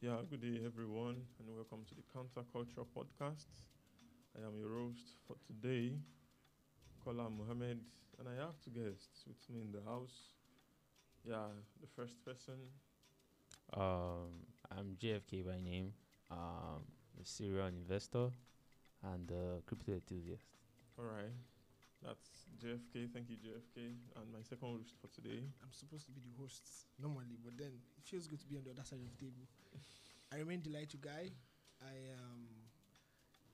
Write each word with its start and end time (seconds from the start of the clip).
Yeah, 0.00 0.16
good 0.30 0.40
day, 0.40 0.60
everyone, 0.64 1.16
and 1.38 1.48
welcome 1.54 1.84
to 1.88 1.94
the 1.94 2.02
Counterculture 2.14 2.86
Podcast. 2.96 3.46
I 4.36 4.46
am 4.46 4.56
your 4.58 4.74
host 4.78 5.16
for 5.26 5.36
today, 5.46 5.96
Kola 7.04 7.28
Mohammed, 7.30 7.80
and 8.18 8.28
I 8.28 8.34
have 8.40 8.54
two 8.64 8.70
guests 8.70 9.24
with 9.26 9.38
me 9.50 9.62
in 9.62 9.72
the 9.72 9.82
house. 9.82 10.32
Yeah, 11.24 11.48
the 11.80 11.86
first 11.96 12.24
person, 12.24 12.56
Um, 13.72 14.46
I'm 14.70 14.96
JFK 14.98 15.42
by 15.42 15.58
name. 15.60 15.92
Um, 16.30 16.82
a 17.20 17.24
serial 17.24 17.66
investor 17.68 18.30
and 19.02 19.30
a 19.30 19.62
crypto 19.66 19.92
enthusiast. 19.92 20.46
all 20.98 21.04
right, 21.04 21.32
that's 22.02 22.48
JFK. 22.60 23.12
Thank 23.12 23.28
you, 23.30 23.36
JFK. 23.36 23.94
And 24.16 24.32
my 24.32 24.42
second 24.42 24.68
host 24.68 24.94
for 25.00 25.08
today, 25.08 25.44
I'm 25.62 25.72
supposed 25.72 26.06
to 26.06 26.12
be 26.12 26.20
the 26.20 26.32
host 26.40 26.62
normally, 27.00 27.36
but 27.44 27.56
then 27.56 27.72
it 27.96 28.04
feels 28.04 28.26
good 28.26 28.40
to 28.40 28.46
be 28.46 28.56
on 28.56 28.64
the 28.64 28.70
other 28.70 28.84
side 28.84 29.00
of 29.00 29.08
the 29.08 29.18
table. 29.20 29.44
I 30.32 30.38
remain 30.38 30.60
delighted 30.62 31.00
guy. 31.00 31.30
I 31.82 31.96
am 32.16 32.48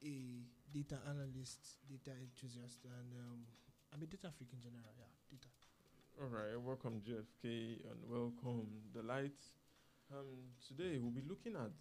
a 0.02 0.42
data 0.72 0.98
analyst, 1.08 1.78
data 1.88 2.14
enthusiast, 2.18 2.84
and 2.84 3.08
um, 3.18 3.40
I'm 3.94 4.02
a 4.02 4.06
data 4.06 4.30
freak 4.36 4.50
in 4.52 4.60
general. 4.60 4.90
Yeah, 4.98 5.10
data. 5.30 5.48
All 6.20 6.30
right, 6.30 6.58
welcome 6.60 7.02
JFK 7.02 7.82
and 7.90 7.98
welcome 8.08 8.66
Delight. 8.92 9.38
Um, 10.12 10.54
today 10.66 10.98
we'll 10.98 11.10
be 11.10 11.22
looking 11.28 11.54
at 11.56 11.74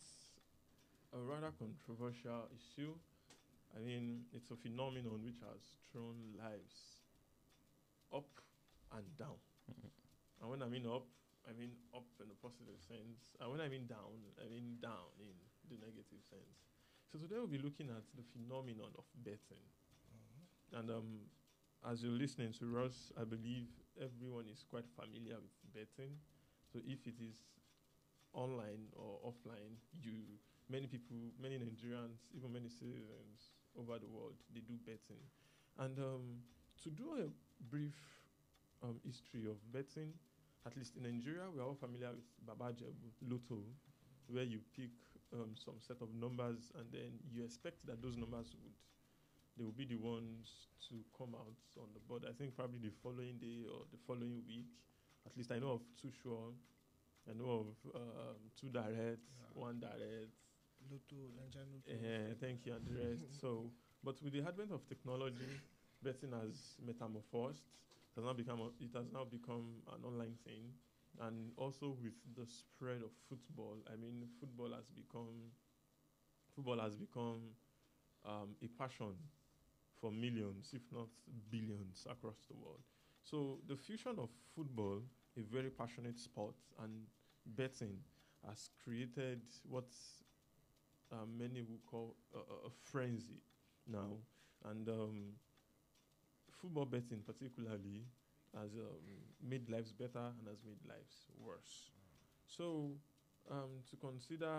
a 1.14 1.20
rather 1.22 1.52
controversial 1.58 2.50
issue. 2.54 2.94
I 3.76 3.80
mean, 3.80 4.26
it's 4.34 4.52
a 4.52 4.56
phenomenon 4.56 5.22
which 5.24 5.40
has 5.44 5.62
thrown 5.92 6.34
lives 6.38 7.04
up 8.14 8.30
and 8.92 9.06
down. 9.18 9.40
Mhm. 9.70 9.92
And 10.42 10.50
when 10.50 10.62
I 10.64 10.70
mean 10.70 10.86
up, 10.88 11.08
I 11.48 11.54
mean 11.54 11.76
up 11.94 12.08
in 12.22 12.32
a 12.32 12.36
positive 12.36 12.82
sense. 12.82 13.36
And 13.40 13.52
when 13.52 13.62
I 13.62 13.68
mean 13.68 13.88
down, 13.88 14.34
I 14.42 14.48
mean 14.48 14.80
down 14.82 15.12
in 15.20 15.36
the 15.70 15.78
negative 15.78 16.24
sense. 16.24 16.70
So 17.12 17.20
today 17.20 17.36
we'll 17.38 17.48
be 17.48 17.58
looking 17.58 17.90
at 17.90 18.04
the 18.16 18.24
phenomenon 18.24 18.92
of 18.98 19.06
betting. 19.24 19.66
And 20.74 20.90
um, 20.92 21.20
as 21.86 22.04
you're 22.04 22.12
listening 22.12 22.54
to 22.60 22.80
us, 22.80 23.12
I 23.20 23.24
believe 23.24 23.68
everyone 24.02 24.48
is 24.50 24.64
quite 24.64 24.86
familiar 24.90 25.36
with 25.40 25.56
betting. 25.74 26.18
So 26.72 26.80
if 26.86 27.06
it 27.08 27.16
is 27.22 27.38
online 28.34 28.90
or 28.96 29.20
offline, 29.24 29.78
you 29.94 30.40
many 30.70 30.88
people, 30.88 31.16
many 31.40 31.58
Nigerians, 31.58 32.26
even 32.36 32.52
many 32.52 32.70
citizens 32.70 33.52
over 33.80 34.00
the 34.00 34.08
world, 34.08 34.36
they 34.54 34.62
do 34.62 34.76
betting. 34.86 35.22
And 35.78 35.98
um, 36.00 36.42
to 36.84 36.90
do 36.90 37.16
a 37.20 37.28
brief 37.70 37.96
um, 38.84 39.00
history 39.06 39.46
of 39.50 39.58
betting, 39.72 40.14
at 40.66 40.76
least 40.78 40.96
in 40.98 41.04
Nigeria, 41.04 41.46
we 41.54 41.60
are 41.60 41.64
all 41.66 41.76
familiar 41.80 42.10
with 42.12 42.26
Baba 42.46 42.72
Ijebu 42.74 43.12
Lotto, 43.30 43.62
where 44.28 44.44
you 44.44 44.60
pick 44.76 44.92
um, 45.34 45.54
some 45.56 45.76
set 45.80 46.02
of 46.02 46.14
numbers 46.14 46.72
and 46.80 46.86
then 46.92 47.20
you 47.32 47.44
expect 47.44 47.86
that 47.86 48.02
those 48.02 48.18
numbers 48.18 48.54
would 48.64 48.74
they 49.58 49.64
will 49.64 49.72
be 49.72 49.86
the 49.86 49.96
ones 49.96 50.68
to 50.90 50.96
come 51.18 51.34
out 51.36 51.56
on 51.80 51.88
the 51.94 52.00
board. 52.08 52.26
I 52.28 52.34
think 52.34 52.56
probably 52.56 52.80
the 52.80 52.92
following 53.02 53.38
day 53.40 53.64
or 53.72 53.86
the 53.92 53.98
following 54.06 54.44
week. 54.48 54.68
At 55.26 55.36
least 55.38 55.52
I 55.52 55.60
know 55.60 55.72
of 55.72 55.82
two 56.02 56.12
sure. 56.24 56.52
I 57.30 57.34
know 57.34 57.66
of 57.66 57.96
um, 57.96 58.38
two 58.60 58.70
direct, 58.70 59.24
Yeah. 59.40 59.50
one 59.54 59.80
direct. 59.80 60.36
Lotto, 60.90 61.32
Nigerian 61.36 61.72
Lotto. 61.74 61.92
Uh, 61.92 62.34
thank 62.40 62.66
you, 62.66 62.74
and 62.74 62.86
the 62.88 62.94
rest. 62.94 63.26
so, 63.42 63.72
but 64.04 64.22
with 64.24 64.34
the 64.34 64.42
advent 64.48 64.72
of 64.72 64.88
technology, 64.88 65.60
betting 66.02 66.32
has 66.32 66.78
metamorphosed. 66.86 67.64
It 68.12 68.16
has 68.22 68.26
now 68.26 68.34
become 68.34 68.60
a, 68.62 68.68
it 68.80 68.94
has 68.96 69.12
now 69.12 69.26
become 69.26 69.82
an 69.94 70.04
online 70.06 70.36
thing, 70.46 70.74
and 71.22 71.52
also 71.58 71.96
with 72.02 72.14
the 72.36 72.46
spread 72.46 73.02
of 73.04 73.12
football. 73.30 73.78
I 73.92 73.96
mean, 73.96 74.24
football 74.40 74.72
has 74.74 74.90
become 74.90 75.52
football 76.56 76.80
has 76.80 76.96
become 76.96 77.52
um, 78.26 78.56
a 78.64 78.68
passion 78.68 79.14
for 80.00 80.12
millions, 80.12 80.72
if 80.74 80.82
not 80.92 81.08
billions, 81.50 82.06
across 82.10 82.38
the 82.48 82.56
world. 82.56 82.82
So 83.24 83.60
the 83.68 83.76
fusion 83.76 84.16
of 84.20 84.30
football, 84.56 85.02
a 85.38 85.42
very 85.42 85.70
passionate 85.70 86.20
sport, 86.20 86.56
and 86.84 86.92
betting 87.46 87.98
has 88.48 88.70
created 88.84 89.42
what 89.68 89.86
um, 91.12 91.38
many 91.38 91.62
would 91.62 91.86
call 91.86 92.16
a, 92.34 92.38
a- 92.40 92.68
a 92.68 92.70
frenzy 92.70 93.42
now. 93.88 94.18
And 94.64 94.88
um, 94.90 95.34
football 96.52 96.86
betting, 96.86 97.22
particularly, 97.26 98.06
has 98.56 98.76
um, 98.76 99.02
made 99.42 99.70
lives 99.70 99.92
better 99.92 100.20
and 100.40 100.48
has 100.48 100.64
made 100.66 100.80
lives 100.88 101.28
worse. 101.40 101.92
So, 102.46 102.92
um, 103.50 103.82
to 103.90 103.96
consider 103.98 104.52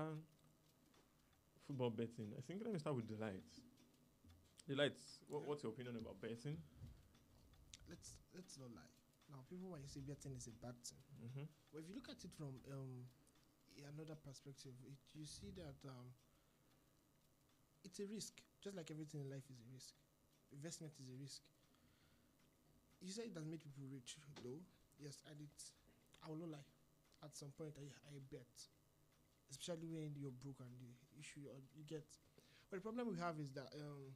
football 1.67 1.91
betting, 1.91 2.33
I 2.37 2.41
think 2.41 2.63
let 2.65 2.73
me 2.73 2.79
start 2.79 2.97
with 2.97 3.07
Delight. 3.09 3.45
Delight, 4.67 5.01
what, 5.29 5.45
what's 5.45 5.63
your 5.63 5.73
opinion 5.73 5.97
about 5.97 6.21
betting? 6.21 6.59
Let's 7.89 8.15
let's 8.35 8.59
not 8.59 8.71
lie. 8.75 8.93
Now, 9.31 9.45
people 9.49 9.71
when 9.71 9.83
you 9.83 9.89
say 9.89 10.01
betting 10.01 10.35
is 10.37 10.47
a 10.49 10.53
bad 10.65 10.77
thing, 10.85 10.99
Mm-hmm. 11.25 11.45
but 11.73 11.81
if 11.81 11.89
you 11.89 11.95
look 11.95 12.09
at 12.11 12.23
it 12.25 12.33
from 12.33 12.61
um, 12.73 13.07
another 13.79 14.17
perspective, 14.17 14.75
it, 14.87 14.99
you 15.15 15.27
see 15.27 15.51
that 15.57 15.77
um, 15.89 16.13
it's 17.87 18.01
a 18.01 18.07
risk. 18.07 18.35
Just 18.63 18.77
like 18.77 18.91
everything 18.91 19.23
in 19.23 19.31
life 19.31 19.47
is 19.51 19.59
a 19.63 19.69
risk. 19.73 19.95
Investment 20.53 20.93
is 21.01 21.09
a 21.09 21.17
risk. 21.23 21.43
You 23.01 23.13
say 23.13 23.29
it 23.29 23.37
has 23.37 23.45
made 23.47 23.63
people 23.63 23.85
rich, 23.93 24.17
though. 24.43 24.61
Yes, 24.99 25.23
and 25.29 25.41
it. 25.41 25.57
I 26.25 26.29
will 26.31 26.37
not 26.41 26.51
lie. 26.61 26.69
At 27.25 27.37
some 27.37 27.53
point, 27.57 27.77
I, 27.79 27.87
I 28.13 28.19
bet, 28.31 28.49
especially 29.51 29.89
when 29.89 30.13
you're 30.17 30.35
broke 30.35 30.61
and 30.61 30.73
the 30.81 30.93
issue 31.21 31.41
you, 31.77 31.85
get. 31.87 32.07
But 32.71 32.79
the 32.79 32.83
problem 32.83 33.09
we 33.11 33.19
have 33.19 33.39
is 33.41 33.51
that 33.53 33.71
um, 33.77 34.15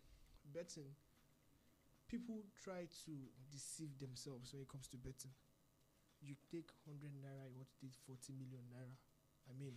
betting. 0.52 0.90
People 2.08 2.42
try 2.58 2.90
to 3.06 3.12
deceive 3.52 3.96
themselves 3.98 4.52
when 4.52 4.62
it 4.62 4.68
comes 4.68 4.88
to 4.88 4.96
betting. 4.98 5.30
You 6.22 6.34
take 6.50 6.70
hundred 6.86 7.12
naira, 7.22 7.48
you 7.48 7.56
want 7.56 7.68
to 7.70 7.78
take 7.80 7.94
forty 8.06 8.32
million 8.34 8.64
naira. 8.72 8.94
I 9.48 9.52
mean, 9.58 9.74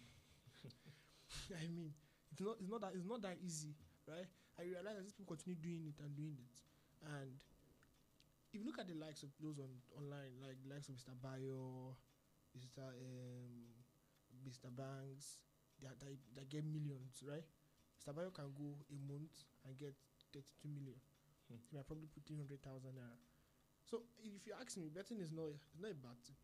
I 1.61 1.67
mean, 1.67 1.93
it's 2.31 2.41
not 2.41 2.57
it's 2.59 2.69
not 2.69 2.81
that 2.81 2.91
it's 2.95 3.05
not 3.07 3.21
that 3.21 3.37
easy, 3.45 3.75
right? 4.07 4.29
I 4.59 4.69
realize 4.69 4.95
that 4.97 5.03
these 5.03 5.17
people 5.17 5.35
continue 5.35 5.57
doing 5.57 5.89
it 5.89 5.97
and 6.03 6.13
doing 6.15 6.37
it, 6.37 6.55
and 7.07 7.37
if 8.53 8.61
you 8.61 8.69
look 8.69 8.77
at 8.77 8.85
the 8.85 8.93
likes 8.93 9.25
of 9.25 9.33
those 9.41 9.57
on 9.57 9.73
online, 9.97 10.37
like 10.45 10.61
the 10.61 10.69
likes 10.69 10.85
of 10.85 10.93
Mr. 10.93 11.17
Bayo, 11.17 11.97
Mr. 12.53 12.85
Um, 12.85 13.73
Mr. 14.45 14.69
Banks, 14.69 15.41
they, 15.81 15.89
they, 15.97 16.13
they 16.37 16.45
get 16.45 16.61
millions, 16.61 17.25
right? 17.25 17.41
Mr. 17.97 18.13
Bayo 18.13 18.29
can 18.29 18.53
go 18.53 18.77
a 18.93 18.97
month 19.09 19.33
and 19.65 19.73
get 19.73 19.97
32 20.29 20.69
million. 20.69 21.01
Hmm. 21.49 21.57
He 21.65 21.73
might 21.73 21.89
probably 21.89 22.05
put 22.13 22.29
300,000 22.29 22.61
there. 22.93 23.17
So 23.89 24.05
if 24.21 24.45
you 24.45 24.53
ask 24.53 24.77
me, 24.77 24.93
betting 24.93 25.17
is 25.17 25.33
not, 25.33 25.49
it's 25.49 25.81
not 25.81 25.89
a 25.89 25.97
bad 25.97 26.17
thing. 26.21 26.37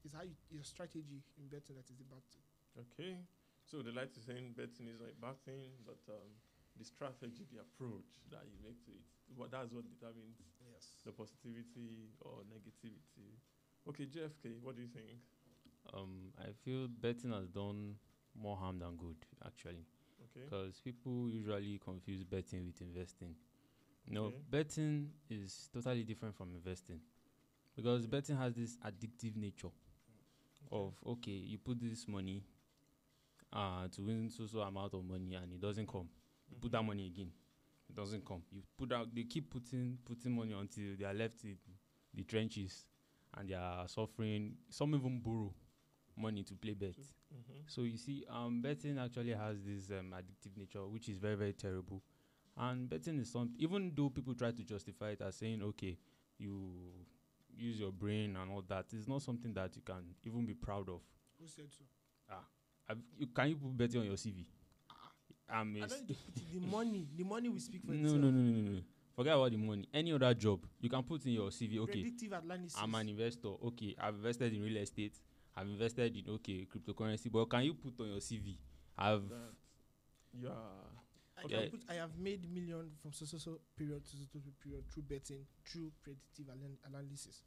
It's 0.00 0.16
how 0.16 0.24
you, 0.24 0.36
your 0.48 0.64
strategy 0.64 1.20
in 1.36 1.48
betting 1.52 1.76
that 1.76 1.88
is 1.92 1.96
the 2.00 2.08
bad 2.08 2.24
thing. 2.32 2.44
Okay. 2.88 3.20
So 3.68 3.84
Delight 3.84 4.16
is 4.16 4.24
saying 4.24 4.56
betting 4.56 4.88
is 4.88 4.96
not 4.96 5.12
a 5.12 5.20
bad 5.20 5.36
thing, 5.44 5.76
but 5.84 6.00
um, 6.08 6.32
the 6.78 6.84
strategy, 6.84 7.46
the 7.52 7.60
approach 7.60 8.10
that 8.30 8.42
you 8.46 8.58
make 8.62 8.82
to 8.84 8.90
it, 8.92 9.04
what 9.36 9.50
that's 9.50 9.72
what 9.72 9.84
determines 9.88 10.38
Yes. 10.72 11.02
the 11.04 11.12
positivity 11.12 12.10
or 12.20 12.42
negativity. 12.50 13.36
Okay, 13.88 14.06
JFK, 14.06 14.56
what 14.62 14.76
do 14.76 14.82
you 14.82 14.88
think? 14.88 15.20
Um, 15.92 16.32
I 16.38 16.52
feel 16.64 16.88
betting 16.88 17.30
has 17.32 17.48
done 17.48 17.96
more 18.34 18.56
harm 18.56 18.78
than 18.78 18.96
good, 18.96 19.16
actually, 19.44 19.84
Okay. 20.24 20.44
because 20.46 20.80
people 20.80 21.28
usually 21.30 21.78
confuse 21.78 22.24
betting 22.24 22.64
with 22.66 22.80
investing. 22.80 23.34
No, 24.08 24.24
Okay. 24.26 24.38
betting 24.50 25.10
is 25.30 25.68
totally 25.72 26.02
different 26.02 26.34
from 26.34 26.54
investing, 26.54 27.00
because 27.76 28.06
betting 28.06 28.36
has 28.36 28.54
this 28.54 28.76
addictive 28.78 29.36
nature 29.36 29.70
of 30.72 30.94
okay, 31.06 31.30
you 31.30 31.58
put 31.58 31.78
this 31.78 32.08
money 32.08 32.42
uh, 33.52 33.86
to 33.88 34.02
win 34.02 34.28
so 34.30 34.46
so 34.46 34.60
amount 34.60 34.94
of 34.94 35.04
money 35.04 35.34
and 35.34 35.52
it 35.52 35.60
doesn't 35.60 35.86
come. 35.86 36.08
You 36.54 36.60
put 36.60 36.72
that 36.72 36.82
money 36.82 37.06
again, 37.06 37.30
it 37.88 37.96
doesn't 37.96 38.24
come. 38.24 38.42
You 38.52 38.62
put 38.78 38.92
out, 38.92 39.14
they 39.14 39.24
keep 39.24 39.50
putting 39.50 39.98
putting 40.04 40.32
money 40.32 40.52
until 40.52 40.96
they 40.98 41.04
are 41.04 41.14
left 41.14 41.44
in 41.44 41.56
the 42.14 42.22
trenches 42.22 42.86
and 43.36 43.48
they 43.48 43.54
are 43.54 43.88
suffering. 43.88 44.54
Some 44.70 44.94
even 44.94 45.20
borrow 45.20 45.52
money 46.16 46.42
to 46.44 46.54
play 46.54 46.74
bet. 46.74 46.96
Mm-hmm. 46.96 47.62
So 47.66 47.82
you 47.82 47.96
see, 47.96 48.24
um, 48.30 48.62
betting 48.62 48.98
actually 48.98 49.32
has 49.32 49.56
this 49.64 49.90
um, 49.90 50.14
addictive 50.14 50.56
nature, 50.56 50.86
which 50.86 51.08
is 51.08 51.18
very 51.18 51.34
very 51.36 51.52
terrible. 51.52 52.02
And 52.56 52.88
betting 52.88 53.18
is 53.18 53.32
something. 53.32 53.56
Even 53.58 53.92
though 53.96 54.10
people 54.10 54.34
try 54.34 54.52
to 54.52 54.62
justify 54.62 55.10
it 55.10 55.20
as 55.20 55.34
saying, 55.34 55.60
okay, 55.62 55.98
you 56.38 56.70
use 57.56 57.80
your 57.80 57.90
brain 57.90 58.36
and 58.40 58.50
all 58.50 58.62
that, 58.68 58.86
it's 58.92 59.08
not 59.08 59.22
something 59.22 59.52
that 59.54 59.74
you 59.74 59.82
can 59.82 60.04
even 60.24 60.46
be 60.46 60.54
proud 60.54 60.88
of. 60.88 61.00
Who 61.40 61.48
said 61.48 61.66
so? 61.70 61.84
Have, 62.88 62.98
you, 63.18 63.26
can 63.28 63.48
you 63.48 63.56
put 63.56 63.76
betting 63.76 64.00
on 64.00 64.06
your 64.06 64.16
CV? 64.16 64.44
I 65.48 65.64
mean, 65.64 65.84
I 65.84 65.86
don't 65.86 66.00
need 66.00 66.08
to 66.08 66.14
put 66.14 66.36
it, 66.36 66.52
the 66.52 66.66
money. 66.66 67.08
The 67.16 67.24
money 67.24 67.48
will 67.48 67.60
speak 67.60 67.82
for 67.84 67.92
no, 67.92 68.00
itself. 68.00 68.20
no, 68.20 68.30
no, 68.30 68.40
no, 68.40 68.60
no, 68.60 68.70
no. 68.72 68.80
Forget 69.14 69.34
about 69.34 69.50
the 69.50 69.56
money. 69.56 69.86
Any 69.92 70.12
other 70.12 70.34
job, 70.34 70.60
you 70.80 70.88
can 70.90 71.02
put 71.02 71.24
in 71.26 71.32
your 71.32 71.50
CV. 71.50 71.78
Okay, 71.80 72.02
Predictive 72.02 72.32
analysis. 72.32 72.78
I'm 72.80 72.94
an 72.94 73.08
investor. 73.08 73.48
Okay, 73.64 73.94
I've 74.00 74.14
invested 74.14 74.52
in 74.52 74.62
real 74.62 74.76
estate. 74.78 75.14
I've 75.56 75.68
invested 75.68 76.16
in 76.16 76.34
okay 76.34 76.66
cryptocurrency. 76.66 77.30
But 77.30 77.46
can 77.46 77.62
you 77.64 77.74
put 77.74 78.00
on 78.00 78.08
your 78.08 78.18
CV? 78.18 78.56
I've 78.98 79.28
that 79.28 80.50
are 80.50 80.90
I, 81.36 81.42
Okay. 81.44 81.68
put, 81.68 81.82
I 81.88 81.94
have 81.94 82.16
made 82.16 82.48
million 82.52 82.90
from 83.02 83.12
so 83.12 83.24
so 83.24 83.38
so 83.38 83.58
period 83.76 84.04
to 84.04 84.10
so 84.10 84.24
so 84.32 84.38
so 84.38 84.50
period 84.62 84.84
through 84.88 85.02
betting 85.02 85.46
through 85.66 85.92
predictive 86.02 86.48
ana- 86.48 86.78
analysis. 86.86 87.42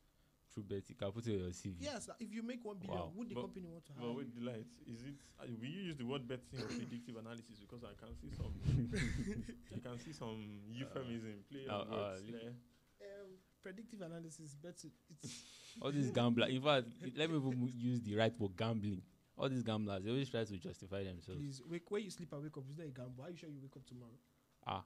True 0.57 0.63
bet. 0.67 0.89
You 0.89 0.95
can 0.95 1.11
put 1.11 1.27
it 1.27 1.33
on 1.33 1.39
your 1.39 1.49
CV. 1.53 1.75
Yes, 1.79 2.09
if 2.19 2.33
you 2.33 2.41
make 2.41 2.63
one 2.65 2.77
billion, 2.77 2.97
Wow. 2.99 3.11
would 3.15 3.29
the 3.29 3.35
But- 3.35 3.41
company 3.41 3.67
want 3.67 3.85
to 3.85 3.93
have? 3.93 4.01
Well, 4.01 4.11
you? 4.11 4.17
wait, 4.17 4.33
delight. 4.33 4.65
Is 4.87 5.03
it? 5.03 5.15
Uh, 5.39 5.45
will 5.59 5.67
you 5.69 5.81
use 5.83 5.95
the 5.97 6.05
word 6.05 6.27
betting 6.27 6.59
or 6.59 6.65
predictive 6.67 7.15
analysis? 7.17 7.59
Because 7.59 7.83
I 7.83 7.93
can 7.93 8.15
see 8.15 8.29
some. 8.31 8.53
I 9.75 9.79
can 9.79 9.99
see 9.99 10.13
some 10.13 10.61
euphemism. 10.71 11.43
Play 11.49 11.67
uh, 11.69 11.77
words 11.85 12.23
uh, 12.27 12.31
there. 12.31 12.49
um, 12.49 13.29
predictive 13.61 14.01
analysis, 14.01 14.55
betting. 14.55 14.91
It's 15.23 15.43
All 15.81 15.91
these 15.91 16.09
gambler. 16.11 16.47
In 16.47 16.61
fact, 16.61 16.87
let 17.15 17.29
me 17.29 17.37
use 17.77 18.01
the 18.01 18.15
right 18.15 18.33
word 18.39 18.57
gambling. 18.57 19.01
All 19.37 19.49
these 19.49 19.61
gamblers, 19.61 20.03
they 20.03 20.09
always 20.09 20.29
try 20.29 20.43
to 20.43 20.57
justify 20.57 21.03
themselves. 21.03 21.39
please 21.39 21.61
wake 21.69 21.91
where 21.91 22.01
you 22.01 22.09
sleep 22.09 22.33
and 22.33 22.41
wake 22.41 22.57
up. 22.57 22.63
Is 22.71 22.77
not 22.77 22.87
a 22.87 22.89
gamble. 22.89 23.23
Are 23.23 23.29
you 23.29 23.37
sure 23.37 23.49
you 23.49 23.59
wake 23.61 23.75
up 23.75 23.85
tomorrow? 23.85 24.17
Ah, 24.65 24.83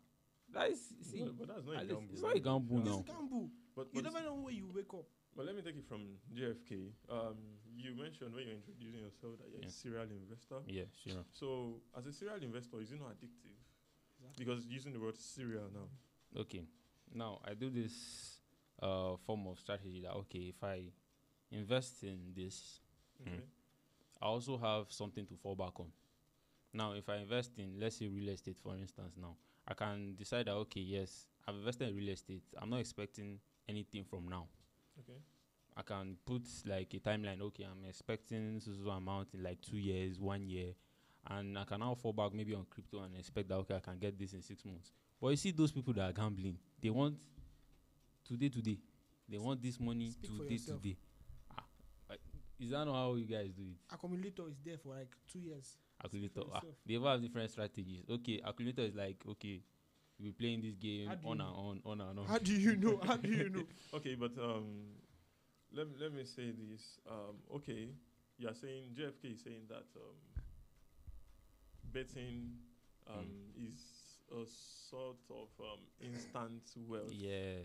that 0.54 0.70
is 0.72 0.82
see. 1.02 1.20
No, 1.24 1.32
but 1.40 1.48
that's 1.48 1.66
not 1.66 1.82
a 1.82 1.86
gamble. 1.86 2.04
it's 2.12 2.22
not 2.22 2.36
a 2.36 2.40
gamble 2.42 2.78
now. 2.80 3.00
It's 3.00 3.10
a 3.10 3.14
gamble. 3.14 3.50
But, 3.74 3.88
You 3.94 4.02
never 4.02 4.22
know 4.22 4.36
where 4.36 4.54
you 4.54 4.70
wake 4.76 4.94
up. 4.94 5.06
But 5.36 5.46
let 5.46 5.56
me 5.56 5.62
take 5.62 5.76
it 5.78 5.86
from 5.88 6.02
JFK. 6.36 6.92
Um, 7.10 7.36
you 7.76 7.96
mentioned 7.96 8.34
when 8.34 8.46
you're 8.46 8.56
introducing 8.56 9.00
yourself 9.02 9.38
that 9.40 9.50
you're 9.52 9.62
Yeah. 9.62 9.68
a 9.68 9.72
serial 9.72 10.04
investor. 10.12 10.60
Yeah, 10.68 10.84
sure. 11.04 11.24
So, 11.32 11.82
as 11.98 12.06
a 12.06 12.14
serial 12.14 12.42
investor, 12.44 12.80
is 12.82 12.92
it 12.92 13.00
not 13.00 13.12
addictive? 13.12 13.58
Exactly. 14.20 14.46
Because 14.46 14.66
using 14.68 14.94
the 14.94 15.00
word 15.00 15.18
serial 15.18 15.70
now. 15.74 15.90
Okay. 16.42 16.64
Now 17.14 17.42
I 17.44 17.54
do 17.56 17.70
this 17.70 18.40
uh 18.82 19.18
form 19.26 19.48
of 19.48 19.60
strategy 19.60 20.02
that 20.02 20.14
okay, 20.14 20.54
if 20.56 20.64
I 20.64 20.92
invest 21.52 22.04
in 22.04 22.34
this, 22.36 22.80
Okay. 23.22 23.38
Mm. 23.38 23.42
I 24.22 24.26
also 24.28 24.58
have 24.58 24.92
something 24.92 25.26
to 25.28 25.36
fall 25.36 25.56
back 25.56 25.80
on. 25.80 25.92
Now, 26.74 26.94
if 26.94 27.10
I 27.10 27.18
invest 27.18 27.58
in, 27.58 27.80
let's 27.80 27.98
say, 27.98 28.08
real 28.08 28.30
estate, 28.30 28.56
for 28.64 28.76
instance, 28.76 29.16
now 29.20 29.36
I 29.68 29.74
can 29.74 30.16
decide 30.16 30.46
that 30.46 30.54
okay, 30.54 30.80
yes, 30.82 31.28
I've 31.48 31.56
invested 31.56 31.90
in 31.90 31.96
real 31.96 32.10
estate. 32.10 32.44
I'm 32.58 32.70
not 32.70 32.80
expecting 32.80 33.40
anything 33.68 34.04
from 34.06 34.28
now. 34.30 34.48
Okay. 35.00 35.20
I 35.76 35.82
can 35.84 36.18
put 36.26 36.44
like 36.66 36.94
a 36.94 37.00
timeline. 37.00 37.42
Okay, 37.42 37.64
I'm 37.64 37.88
expecting 37.88 38.60
so 38.60 38.72
so 38.84 38.90
amount 38.90 39.30
in 39.34 39.44
like 39.44 39.62
two 39.62 39.78
years, 39.78 40.20
one 40.20 40.48
year, 40.48 40.74
and 41.30 41.58
I 41.58 41.64
can 41.64 41.80
now 41.80 41.96
fall 41.96 42.14
back 42.14 42.34
maybe 42.34 42.54
on 42.54 42.66
crypto 42.70 43.04
and 43.04 43.16
expect 43.16 43.48
that 43.50 43.56
okay, 43.56 43.76
I 43.76 43.80
can 43.80 43.98
get 43.98 44.18
this 44.18 44.34
in 44.34 44.42
six 44.42 44.66
months. 44.66 44.92
But 45.22 45.30
you 45.30 45.38
see, 45.38 45.52
those 45.52 45.72
people 45.72 45.94
that 45.94 46.10
are 46.10 46.14
gambling, 46.14 46.58
they 46.82 46.90
want 46.90 47.16
today, 48.28 48.50
today. 48.50 48.78
They 49.30 49.38
want 49.38 49.62
this 49.62 49.80
money 49.80 50.10
Speak 50.12 50.30
today, 50.30 50.58
today. 50.58 50.98
Ah, 51.58 51.64
like, 52.10 52.20
is 52.60 52.72
that 52.72 52.86
not 52.86 52.94
how 52.94 53.16
you 53.16 53.26
guys 53.26 53.52
do 53.54 53.64
it? 53.64 53.94
Accumulator 53.94 54.50
is 54.50 54.60
there 54.66 54.78
for 54.78 54.96
like 54.96 55.16
two 55.32 55.40
years. 55.40 55.78
Accumulator. 56.04 56.42
Ah, 56.54 56.62
they 56.86 56.96
ever 56.96 57.08
have 57.08 57.22
different 57.22 57.50
strategies. 57.50 58.04
Okay, 58.10 58.42
accumulator 58.44 58.82
is 58.82 58.96
like 58.96 59.24
okay, 59.30 59.62
you 60.22 60.32
be 60.32 60.34
playing 60.34 60.62
this 60.62 60.76
game 60.76 61.08
How 61.08 61.16
do 61.16 61.28
on 61.30 61.38
you 61.38 61.44
and 61.44 61.82
on, 61.86 62.00
on 62.00 62.10
and 62.10 62.20
on. 62.20 62.26
How 62.26 62.38
do 62.38 62.54
you 62.54 62.76
know? 62.76 63.00
How 63.04 63.18
do 63.18 63.30
you 63.30 63.50
know? 63.50 63.64
Okay, 63.94 64.16
but 64.16 64.32
um, 64.38 64.66
let 65.74 65.88
me, 65.88 65.94
let 66.00 66.14
me 66.14 66.24
say 66.26 66.52
this. 66.52 67.00
Um, 67.10 67.36
okay, 67.56 67.90
you 68.38 68.48
are 68.48 68.54
saying 68.54 68.90
JFK 68.98 69.34
is 69.34 69.44
saying 69.44 69.64
that 69.70 69.86
um, 69.96 70.16
betting 71.92 72.52
um, 73.10 73.28
is 73.58 73.82
a 74.32 74.46
sort 74.90 75.18
of 75.30 75.48
um, 75.60 75.80
instant 76.02 76.64
wealth. 76.88 77.12
yeah, 77.12 77.58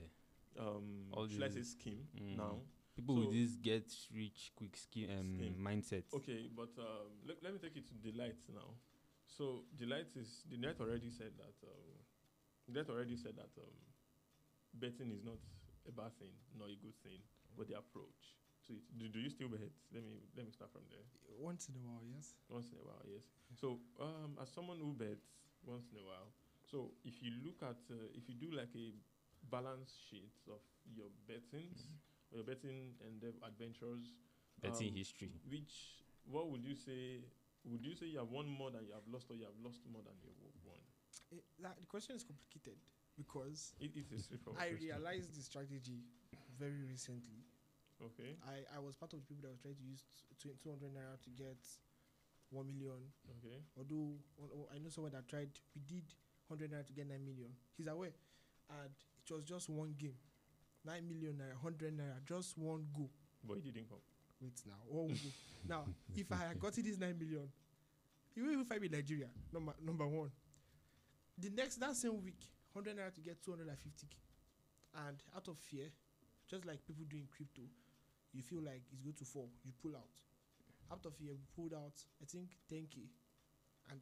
Um, 0.59 1.07
All 1.13 1.29
should 1.29 1.43
I 1.43 1.49
say 1.49 1.57
these- 1.57 1.71
scheme 1.73 2.09
Mm. 2.17 2.37
now? 2.37 2.61
people 2.97 3.15
So- 3.17 3.29
with 3.29 3.33
this 3.33 3.57
get 3.57 3.93
rich 4.15 4.53
quick 4.57 4.77
scheme 4.77 5.11
um, 5.11 5.37
Scheme. 5.37 5.57
mindset. 5.61 6.05
Okay, 6.15 6.49
but 6.57 6.71
um, 6.79 7.13
let, 7.27 7.43
let 7.43 7.53
me 7.53 7.59
take 7.59 7.77
it 7.77 7.87
to 7.89 7.95
delight 7.95 8.39
now. 8.55 8.75
So 9.27 9.65
delight 9.79 10.07
is 10.17 10.45
delight 10.49 10.81
already 10.81 11.11
said 11.11 11.33
that 11.37 11.55
um, 11.69 11.93
delight 12.73 12.91
already 12.91 13.17
said 13.17 13.37
that 13.37 13.51
um, 13.59 13.77
betting 14.75 15.11
is 15.11 15.23
not 15.25 15.39
a 15.89 15.93
bad 15.93 16.13
thing, 16.19 16.35
nor 16.59 16.69
a 16.69 16.77
good 16.79 16.97
thing, 17.03 17.21
but 17.57 17.69
the 17.69 17.79
approach 17.79 18.37
to 18.67 18.75
it. 18.75 18.85
Do, 18.99 19.09
do 19.09 19.19
you 19.21 19.31
still 19.31 19.49
bet? 19.49 19.71
Let 19.95 20.03
me 20.03 20.19
let 20.37 20.45
me 20.47 20.53
start 20.53 20.73
from 20.73 20.83
there. 20.91 21.05
Once 21.39 21.69
in 21.69 21.77
a 21.79 21.83
while, 21.85 22.03
yes. 22.03 22.35
Once 22.49 22.69
in 22.73 22.79
a 22.79 22.85
while, 22.85 23.03
yes. 23.07 23.25
So 23.55 23.79
um, 24.01 24.37
as 24.43 24.51
someone 24.51 24.79
who 24.83 24.93
bets 24.93 25.31
once 25.65 25.87
in 25.93 25.99
a 25.99 26.05
while, 26.05 26.35
so 26.67 26.91
if 27.05 27.23
you 27.23 27.31
look 27.45 27.63
at 27.63 27.79
uh, 27.91 28.11
if 28.15 28.27
you 28.29 28.35
do 28.35 28.51
like 28.51 28.73
a 28.75 28.91
balance 29.51 29.95
sheet 30.11 30.35
of 30.51 30.61
your 30.91 31.07
bettings, 31.31 31.87
or 32.33 32.43
your 32.43 32.47
betting 32.47 32.99
and 33.07 33.21
the 33.23 33.31
adventures, 33.47 34.19
Betting 34.61 34.91
um, 34.91 34.97
history. 34.97 35.31
which 35.47 36.03
what 36.27 36.51
would 36.51 36.65
you 36.65 36.75
say? 36.75 37.23
Would 37.67 37.83
you 37.83 37.95
say 37.95 38.07
you 38.07 38.19
have 38.19 38.31
won 38.31 38.47
more 38.47 38.71
than 38.71 38.87
you 38.87 38.95
have 38.95 39.07
lost, 39.11 39.27
or 39.31 39.35
you 39.35 39.43
have 39.43 39.59
lost 39.63 39.83
more 39.91 40.03
than 40.03 40.15
you 40.23 40.31
have? 41.31 41.39
Eh, 41.39 41.43
that, 41.63 41.77
the 41.81 41.87
question 41.87 42.17
is 42.17 42.25
complicated 42.25 42.79
because 43.17 43.73
It, 43.81 43.93
it's 43.97 44.29
I 44.59 44.77
realized 44.81 45.37
the 45.37 45.43
strategy 45.43 46.05
very 46.59 46.85
recently. 46.89 47.45
Okay. 47.97 48.37
I, 48.45 48.77
I 48.77 48.79
was 48.79 48.95
part 48.97 49.13
of 49.15 49.21
the 49.21 49.27
people 49.27 49.49
that 49.49 49.57
were 49.57 49.63
trying 49.63 49.81
to 49.81 49.87
use 49.89 50.05
t- 50.37 50.53
200 50.63 50.93
naira 50.93 51.17
to 51.25 51.31
get 51.33 51.57
1 52.51 52.67
million. 52.67 53.01
Okay. 53.41 53.65
Although 53.77 54.21
oh, 54.41 54.69
I 54.69 54.79
know 54.79 54.91
someone 54.91 55.13
that 55.13 55.27
tried, 55.29 55.49
we 55.75 55.81
did 55.89 56.05
100 56.49 56.71
naira 56.71 56.87
to 56.87 56.93
get 56.93 57.09
9 57.09 57.17
million. 57.25 57.51
He's 57.77 57.89
aware. 57.89 58.13
And 58.69 58.93
it 58.93 59.33
was 59.33 59.45
just 59.45 59.71
one 59.71 59.95
game. 59.97 60.17
9 60.85 61.09
million 61.09 61.35
naira, 61.41 61.57
100 61.63 61.97
naira, 61.97 62.21
just 62.29 62.57
one 62.59 62.85
go. 62.95 63.09
But 63.43 63.59
it 63.59 63.65
didn't 63.65 63.89
come. 63.89 63.99
Wait 64.41 64.61
now, 64.67 64.77
go. 64.93 65.09
now, 65.67 65.85
if 66.15 66.31
I 66.31 66.49
had 66.49 66.61
gotten 66.61 66.85
this 66.85 66.99
9 66.99 67.17
million, 67.19 67.49
he 68.35 68.43
will 68.43 68.51
even 68.53 68.65
find 68.65 68.81
me 68.81 68.87
in 68.89 68.93
Nigeria, 68.93 69.29
number, 69.53 69.73
number 69.83 70.07
one. 70.07 70.31
The 71.39 71.51
next, 71.51 71.77
that 71.77 71.97
same 71.97 72.23
week, 72.23 72.41
100 72.73 72.97
naira 72.97 73.13
to 73.15 73.21
get 73.21 73.43
250k. 73.45 74.17
And 75.09 75.23
out 75.37 75.49
of 75.49 75.59
fear, 75.59 75.93
just 76.49 76.65
like 76.65 76.85
people 76.87 77.05
doing 77.09 77.29
crypto, 77.29 77.63
you 78.33 78.43
feel 78.43 78.63
like 78.63 78.83
it's 78.93 79.03
going 79.03 79.17
to 79.17 79.25
fall, 79.25 79.51
you 79.65 79.73
pull 79.83 79.97
out. 79.97 80.17
Out 80.91 81.05
of 81.05 81.15
fear, 81.17 81.33
we 81.35 81.45
pulled 81.53 81.75
out, 81.75 81.97
I 82.23 82.25
think, 82.25 82.57
10k. 82.73 83.09
And 83.91 84.01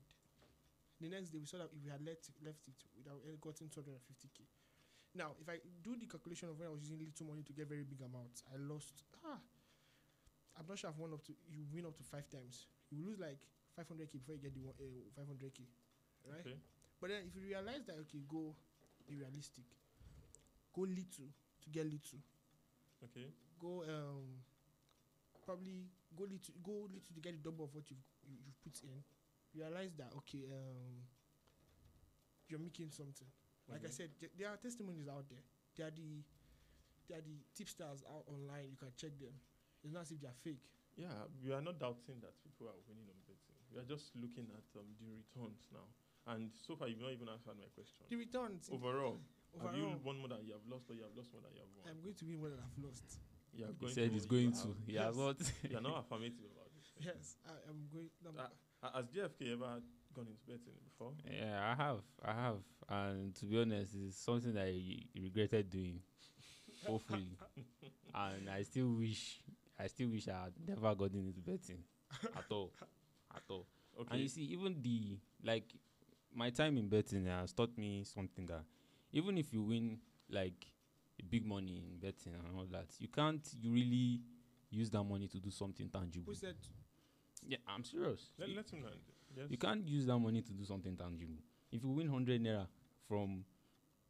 the 1.00 1.08
next 1.08 1.31
day, 1.31 1.38
we 1.38 1.46
saw 1.46 1.58
that 1.58 1.75
if 1.75 1.82
we 1.82 1.90
had 1.90 2.04
left, 2.06 2.31
left 2.44 2.62
it, 2.69 2.78
we'd 2.94 3.10
have 3.10 3.40
gotten 3.40 3.66
250k. 3.66 4.46
Now, 5.14 5.34
if 5.40 5.48
I 5.48 5.62
do 5.82 5.94
the 5.98 6.06
calculation 6.06 6.50
of 6.50 6.58
when 6.58 6.69
I 6.69 6.75
was 6.75 6.82
using 6.82 6.98
little 6.98 7.26
money 7.26 7.42
to 7.46 7.52
get 7.54 7.70
very 7.70 7.87
big 7.87 8.02
amounts, 8.02 8.42
I 8.50 8.58
lost. 8.58 9.06
Ah, 9.22 9.38
I'm 10.58 10.66
not 10.66 10.78
sure 10.78 10.90
I've 10.90 10.98
won 10.98 11.14
up 11.14 11.22
to. 11.26 11.32
You 11.46 11.66
win 11.70 11.87
up 11.87 11.96
to 11.98 12.04
five 12.04 12.26
times. 12.30 12.66
You 12.90 12.98
lose 13.06 13.19
like 13.19 13.38
500k 13.78 14.19
before 14.19 14.34
you 14.34 14.42
get 14.42 14.54
the 14.54 14.62
one, 14.62 14.75
uh, 14.78 15.06
500k, 15.14 15.66
right? 16.26 16.42
Okay. 16.42 16.59
But 17.04 17.11
then 17.12 17.28
if 17.28 17.37
you 17.37 17.44
realize 17.44 17.84
that 17.84 18.00
okay, 18.08 18.25
go 18.25 18.56
be 19.04 19.12
realistic, 19.20 19.68
go 20.73 20.88
little 20.88 21.28
to 21.61 21.66
get 21.68 21.84
little, 21.84 22.16
Okay. 23.04 23.28
go 23.61 23.84
um 23.84 24.40
probably 25.44 25.84
go 26.16 26.25
little 26.25 26.54
go 26.64 26.88
little 26.88 27.12
to 27.12 27.20
get 27.20 27.37
the 27.37 27.44
double 27.44 27.68
of 27.68 27.75
what 27.76 27.84
you've 27.92 28.00
you, 28.25 28.40
you've 28.40 28.56
put 28.64 28.80
in. 28.88 29.04
Realize 29.52 29.92
that 30.00 30.16
okay 30.25 30.49
um 30.49 31.04
you're 32.49 32.64
making 32.64 32.88
something. 32.88 33.28
Like 33.68 33.84
I 33.84 33.92
said, 33.92 34.08
th- 34.16 34.32
there 34.40 34.49
are 34.49 34.56
testimonies 34.56 35.04
out 35.04 35.28
there. 35.28 35.44
They 35.76 35.84
are 35.84 35.92
the 35.92 36.25
they 37.04 37.20
are 37.20 37.25
the 37.28 37.37
tipsters 37.52 38.00
out 38.08 38.25
online. 38.32 38.73
You 38.73 38.80
can 38.80 38.96
check 38.96 39.12
them. 39.20 39.37
It's 39.84 39.92
not 39.92 40.08
as 40.08 40.12
if 40.16 40.25
they 40.25 40.28
are 40.32 40.40
fake. 40.40 40.64
Yeah, 40.96 41.28
we 41.44 41.52
are 41.52 41.61
not 41.61 41.76
doubting 41.76 42.25
that 42.25 42.32
people 42.40 42.64
are 42.73 42.80
winning 42.88 43.12
on 43.12 43.20
betting. 43.28 43.61
We 43.68 43.76
are 43.76 43.84
just 43.84 44.16
looking 44.16 44.49
at 44.56 44.64
um, 44.80 44.88
the 44.96 45.12
returns 45.20 45.68
now. 45.68 45.84
And 46.26 46.50
so 46.66 46.75
far, 46.76 46.88
you've 46.88 47.00
not 47.00 47.12
even 47.12 47.28
answered 47.28 47.57
my 47.59 47.69
question. 47.75 48.04
The 48.09 48.16
returns 48.16 48.69
in- 48.69 48.75
Overall, 48.76 49.19
have 49.62 49.76
you 49.76 49.85
overall, 49.85 50.00
won 50.04 50.19
more 50.19 50.28
than 50.28 50.45
you 50.47 50.52
have 50.52 50.64
lost, 50.69 50.88
or 50.90 50.95
you 50.95 51.02
have 51.02 51.12
lost 51.16 51.28
more 51.33 51.43
than 51.43 51.52
you 51.52 51.61
have 51.61 51.73
won? 51.76 51.85
I'm 51.90 52.00
going 52.02 52.14
to 52.16 52.25
win 52.25 52.38
more 52.40 52.49
than 52.50 52.59
I've 52.64 52.81
lost. 52.85 53.04
you 53.52 53.64
are 53.64 53.69
He 53.69 53.75
going 53.75 53.93
said 53.95 54.09
to, 54.09 54.14
he's 54.14 54.25
you 54.25 54.31
going 54.31 54.52
have- 54.52 54.62
to. 54.62 54.69
He 54.87 54.93
Yes. 54.95 55.04
has 55.04 55.16
not. 55.16 55.37
You 55.71 55.76
are 55.76 55.81
not 55.85 55.99
affirmative 56.00 56.49
about 56.49 56.71
this. 56.75 56.88
Yes, 56.99 57.37
I 57.45 57.52
am 57.69 57.88
going. 57.93 58.09
No, 58.25 58.31
Ah. 58.38 58.90
Has 58.97 59.07
JFK 59.12 59.52
ever 59.52 59.81
gone 60.14 60.28
into 60.28 60.45
betting 60.47 60.76
before? 60.85 61.12
Yeah, 61.31 61.73
I 61.73 61.75
have, 61.83 62.00
I 62.23 62.33
have, 62.33 62.61
and 62.88 63.35
to 63.37 63.47
be 63.47 63.59
honest, 63.61 63.95
it's 63.95 64.16
something 64.19 64.52
that 64.54 64.66
I 64.69 65.00
regretted 65.19 65.71
doing. 65.71 66.00
Hopefully, 66.87 67.37
and 68.14 68.49
I 68.50 68.62
still 68.62 68.93
wish, 68.93 69.40
I 69.78 69.87
still 69.87 70.09
wish 70.11 70.28
I 70.28 70.45
had 70.45 70.52
never 70.69 70.95
gotten 70.95 71.26
into 71.26 71.40
betting 71.40 71.83
at 72.37 72.45
all, 72.50 72.73
at 73.35 73.43
all. 73.49 73.66
Okay. 73.97 74.00
And 74.00 74.09
Okay. 74.11 74.19
you 74.23 74.28
see, 74.28 74.43
even 74.52 74.83
the 74.83 75.19
like, 75.43 75.64
my 76.35 76.50
time 76.50 76.76
in 76.76 76.88
betting 76.88 77.26
has 77.26 77.53
taught 77.53 77.76
me 77.79 78.05
something 78.05 78.47
that 78.47 78.64
even 79.12 79.38
if 79.38 79.53
you 79.53 79.62
win 79.62 79.99
like 80.29 80.67
big 81.31 81.47
money 81.47 81.85
in 81.91 81.99
betting 81.99 82.35
and 82.35 82.57
all 82.57 82.67
that, 82.71 82.87
you 82.99 83.09
can't 83.09 83.47
you 83.61 83.73
really 83.73 84.21
use 84.71 84.91
that 84.91 85.05
money 85.05 85.29
to 85.29 85.38
do 85.38 85.50
something 85.50 85.88
tangible. 85.88 86.33
who 86.33 86.35
said 86.35 86.57
Yeah, 87.47 87.59
I'm 87.69 87.85
serious. 87.85 88.31
Let, 88.38 88.49
let 88.50 88.71
him 88.71 88.83
land. 88.83 89.00
Yes. 89.37 89.47
you 89.50 89.59
can't 89.59 89.87
use 89.87 90.07
that 90.07 90.19
money 90.19 90.43
to 90.43 90.53
do 90.53 90.64
something 90.64 90.97
tangible. 90.97 91.38
If 91.73 91.83
you 91.83 91.91
win 91.91 92.11
100 92.11 92.43
naira 92.43 92.67
from, 93.09 93.45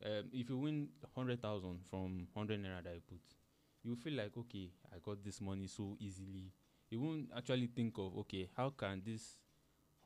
um, 0.04 0.25
if 0.33 0.50
you 0.50 0.59
win 0.59 0.88
100,000 1.14 1.81
from 1.88 2.26
100 2.33 2.62
naira 2.62 2.83
that 2.85 2.95
you 2.95 3.00
put, 3.09 3.21
you 3.83 3.97
feel 3.97 4.14
like, 4.14 4.37
okay, 4.37 4.71
I 4.93 4.99
got 5.02 5.23
this 5.25 5.40
money 5.40 5.66
so 5.66 5.97
easily. 6.00 6.52
You 6.90 7.00
won't 7.00 7.28
actually 7.37 7.69
think 7.69 7.97
of, 7.99 8.16
okay, 8.19 8.49
how 8.57 8.71
can 8.71 9.02
this 9.04 9.38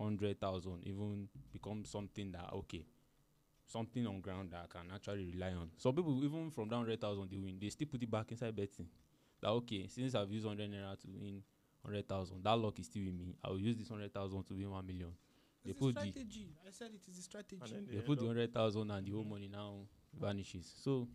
hundred 0.00 0.40
thousand 0.40 0.80
even 0.84 1.28
become 1.52 1.84
something 1.84 2.32
that 2.32 2.52
okay, 2.52 2.84
something 3.66 4.06
on 4.06 4.20
ground 4.20 4.50
that 4.52 4.64
I 4.64 4.78
can 4.78 4.90
actually 4.94 5.32
rely 5.32 5.52
on. 5.52 5.70
Some 5.76 5.94
people 5.94 6.22
even 6.24 6.50
from 6.50 6.68
that 6.68 6.76
hundred 6.76 7.00
thousand 7.00 7.30
they 7.30 7.36
win, 7.36 7.58
they 7.60 7.68
still 7.68 7.88
put 7.88 8.02
it 8.02 8.10
back 8.10 8.30
inside 8.30 8.54
betting. 8.54 8.86
That 9.40 9.48
okay, 9.50 9.86
since 9.88 10.14
I've 10.14 10.30
used 10.30 10.46
hundred 10.46 10.70
naira 10.70 10.98
to 11.00 11.06
win 11.08 11.42
hundred 11.84 12.08
thousand, 12.08 12.42
that 12.44 12.56
luck 12.56 12.78
is 12.78 12.86
still 12.86 13.04
with 13.04 13.14
me. 13.14 13.36
I 13.42 13.50
will 13.50 13.60
use 13.60 13.76
this 13.76 13.88
hundred 13.88 14.12
thousand 14.12 14.44
to 14.44 14.54
win 14.54 14.70
one 14.70 14.86
million. 14.86 15.12
They 15.64 15.70
It's 15.70 15.80
a 15.80 15.84
put 15.84 15.94
the 15.94 16.00
strategy. 16.00 16.48
I 16.66 16.70
said 16.70 16.90
it 16.94 17.08
is 17.10 17.18
a 17.18 17.22
strategy. 17.22 17.86
They 17.90 18.00
put 18.00 18.18
the 18.20 18.26
hundred 18.26 18.54
thousand 18.54 18.90
and 18.90 19.06
the 19.06 19.10
whole 19.12 19.24
money 19.24 19.48
now 19.48 19.74
vanishes. 20.18 20.72
So 20.82 21.08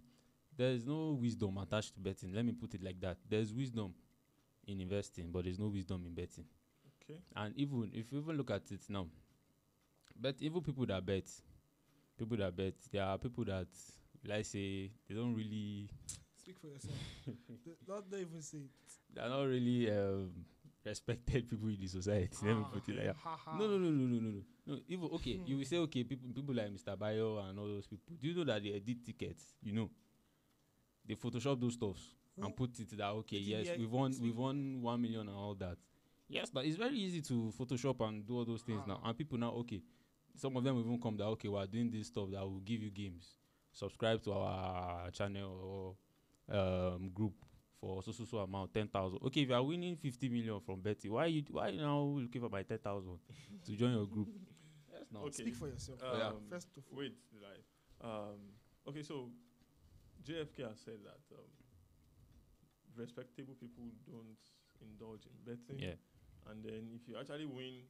there 0.56 0.72
is 0.72 0.86
no 0.86 1.18
wisdom 1.20 1.58
attached 1.58 1.94
to 1.96 2.00
betting. 2.00 2.34
Let 2.34 2.46
me 2.46 2.52
put 2.52 2.74
it 2.76 2.84
like 2.84 3.00
that. 3.02 3.18
There's 3.28 3.54
wisdom 3.54 3.94
in 4.68 4.80
investing, 4.80 5.32
but 5.32 5.46
there's 5.46 5.60
no 5.60 5.68
wisdom 5.68 6.04
in 6.06 6.14
betting. 6.14 6.46
Okay. 7.10 7.20
And 7.36 7.54
even 7.58 7.92
if 7.94 8.12
you 8.12 8.20
even 8.20 8.38
look 8.38 8.52
at 8.52 8.72
it 8.72 8.82
now, 8.90 9.08
but 10.20 10.36
even 10.40 10.62
people 10.62 10.86
that 10.86 11.06
bet, 11.06 11.30
people 12.18 12.38
that 12.38 12.56
bet, 12.56 12.74
there 12.92 13.04
are 13.04 13.18
people 13.18 13.44
that 13.46 13.68
like 14.26 14.46
say 14.46 14.90
they 15.08 15.16
don't 15.16 15.36
really 15.36 15.90
Speak 16.38 16.58
for 16.60 16.68
yourself. 16.68 16.96
Not, 17.88 18.10
don't 18.10 18.20
even 18.22 18.42
say 18.42 18.58
it. 18.58 18.72
they're 19.14 19.30
not 19.30 19.44
really 19.44 19.90
um, 19.90 20.32
respected 20.86 21.50
people 21.50 21.70
in 21.70 21.78
the 21.80 21.88
society. 21.88 22.36
Let 22.46 22.58
me 22.58 22.64
Ah, 22.66 22.70
put 22.74 22.90
it 22.90 22.96
like 22.98 23.06
that. 23.06 23.16
ha, 23.16 23.38
ha. 23.46 23.58
No, 23.58 23.68
no, 23.68 23.78
no, 23.78 23.90
no, 23.90 24.06
no, 24.06 24.20
no, 24.20 24.30
no. 24.30 24.42
No, 24.66 24.80
even 24.88 25.06
okay, 25.14 25.40
you 25.46 25.58
will 25.58 25.66
say 25.66 25.78
okay, 25.78 26.04
people 26.04 26.30
people 26.34 26.54
like 26.56 26.70
Mr. 26.74 26.98
Bayo 26.98 27.40
and 27.40 27.58
all 27.60 27.68
those 27.68 27.88
people. 27.88 28.14
Do 28.22 28.28
you 28.28 28.36
know 28.36 28.44
that 28.46 28.62
they 28.64 28.70
edit 28.74 29.06
tickets? 29.06 29.54
You 29.62 29.74
know, 29.74 29.90
they 31.06 31.16
Photoshop 31.16 31.60
those 31.60 31.74
stuffs 31.74 32.14
and 32.42 32.56
put 32.56 32.78
it 32.80 32.90
that 32.98 33.10
okay, 33.10 33.38
yes, 33.38 33.68
we've 33.78 33.92
won, 33.92 34.14
we've 34.22 34.38
won 34.38 34.82
one 34.82 35.02
million 35.02 35.22
and 35.22 35.30
all 35.38 35.56
that. 35.56 35.78
Yes, 36.34 36.50
but 36.50 36.66
it's 36.66 36.78
very 36.78 36.98
easy 36.98 37.22
to 37.22 37.54
Photoshop 37.58 38.00
and 38.08 38.26
do 38.26 38.38
all 38.38 38.46
those 38.46 38.64
things 38.64 38.82
now. 38.88 39.00
And 39.06 39.16
people 39.16 39.38
now 39.38 39.52
okay, 39.52 39.82
some 40.36 40.58
of 40.58 40.64
them 40.64 40.80
even 40.80 41.00
come 41.00 41.16
that 41.18 41.26
okay, 41.26 41.48
we're 41.48 41.66
doing 41.68 41.92
this 41.92 42.08
stuff 42.08 42.32
that 42.32 42.42
will 42.42 42.60
give 42.62 42.82
you 42.82 42.90
games. 42.90 43.36
Subscribe 43.72 44.24
to 44.24 44.34
our 44.34 45.12
channel 45.12 45.96
or 46.50 46.56
um, 46.58 47.12
group 47.14 47.34
for 47.80 48.02
so 48.02 48.12
so 48.12 48.26
so 48.26 48.38
amount 48.40 48.74
ten 48.74 48.88
thousand. 48.88 49.20
Okay, 49.26 49.42
if 49.42 49.50
you 49.50 49.54
are 49.54 49.62
winning 49.62 49.96
fifty 49.96 50.28
million 50.28 50.60
from 50.60 50.82
betting, 50.82 51.12
why 51.12 51.28
you 51.28 51.44
why 51.52 51.68
you 51.68 51.82
now 51.82 52.00
looking 52.02 52.42
for 52.42 52.50
my 52.50 52.64
ten 52.64 52.80
thousand 52.80 53.20
to 53.66 53.76
join 53.76 53.94
your 53.94 54.08
group? 54.08 54.30
Yes, 54.94 55.10
no. 55.12 55.22
Okay. 55.22 55.32
Speak 55.32 55.56
for 55.56 55.68
yourself. 55.68 55.98
Yeah. 56.04 56.28
Um, 56.28 56.36
First 56.50 56.68
of 56.78 56.84
all, 56.92 57.00
Wait, 57.00 57.16
like, 57.42 57.66
um, 58.00 58.38
okay, 58.88 59.02
so 59.02 59.30
JFK 60.24 60.70
has 60.70 60.78
said 60.86 61.02
that 61.04 61.18
um, 61.36 61.50
respectable 62.96 63.56
people 63.60 63.86
don't 64.06 64.38
indulge 64.82 65.26
in 65.26 65.34
betting. 65.44 65.80
Yeah. 65.82 65.96
And 66.50 66.64
then 66.64 66.90
if 66.94 67.08
you 67.08 67.16
actually 67.20 67.46
win 67.46 67.84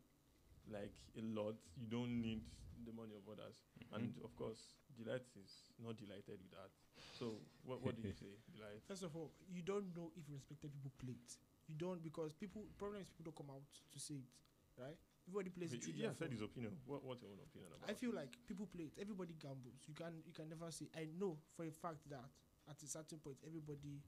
like 0.72 0.94
a 1.18 1.22
lot, 1.22 1.56
you 1.78 1.88
don't 1.90 2.22
need 2.22 2.42
the 2.86 2.92
money 2.94 3.14
of 3.16 3.24
others. 3.28 3.64
Mm-hmm. 3.80 3.96
And 3.96 4.06
of 4.24 4.36
course, 4.36 4.76
Delight 4.94 5.26
is 5.42 5.50
not 5.82 5.98
delighted 5.98 6.38
with 6.38 6.52
that. 6.54 6.70
So 7.18 7.42
what 7.66 7.82
what 7.82 7.96
do 7.98 8.06
you 8.06 8.14
say, 8.14 8.30
Delight? 8.54 8.82
first 8.88 9.04
of 9.04 9.16
all, 9.16 9.32
you 9.50 9.62
don't 9.66 9.90
know 9.98 10.12
if 10.16 10.24
respected 10.30 10.70
people 10.74 10.92
play 11.02 11.18
it. 11.18 11.32
You 11.68 11.76
don't 11.76 12.04
because 12.04 12.34
people. 12.34 12.62
Problem 12.78 13.02
is 13.02 13.08
people 13.10 13.32
don't 13.32 13.40
come 13.40 13.50
out 13.56 13.66
to 13.66 13.98
say 14.00 14.22
it, 14.22 14.30
right? 14.78 14.98
Everybody 15.26 15.50
plays 15.56 15.72
Okay, 15.72 15.80
it 15.80 15.84
through 15.84 15.96
he 15.96 16.02
their 16.04 16.12
has 16.12 16.20
said 16.20 16.30
his 16.30 16.44
opinion. 16.44 16.76
What 16.86 17.02
what's 17.02 17.24
your 17.24 17.32
own 17.32 17.40
opinion 17.42 17.72
about? 17.74 17.88
I 17.90 17.96
feel 17.96 18.12
it? 18.14 18.20
like 18.22 18.32
people 18.46 18.68
play 18.70 18.92
it. 18.92 18.96
Everybody 19.00 19.34
gambles. 19.40 19.82
You 19.88 19.96
can 19.96 20.14
you 20.28 20.36
can 20.36 20.46
never 20.52 20.70
say. 20.70 20.92
I 20.94 21.08
know 21.18 21.40
for 21.56 21.64
a 21.66 21.72
fact 21.74 22.04
that 22.12 22.28
at 22.70 22.78
a 22.78 22.88
certain 22.88 23.18
point, 23.24 23.40
everybody, 23.48 24.04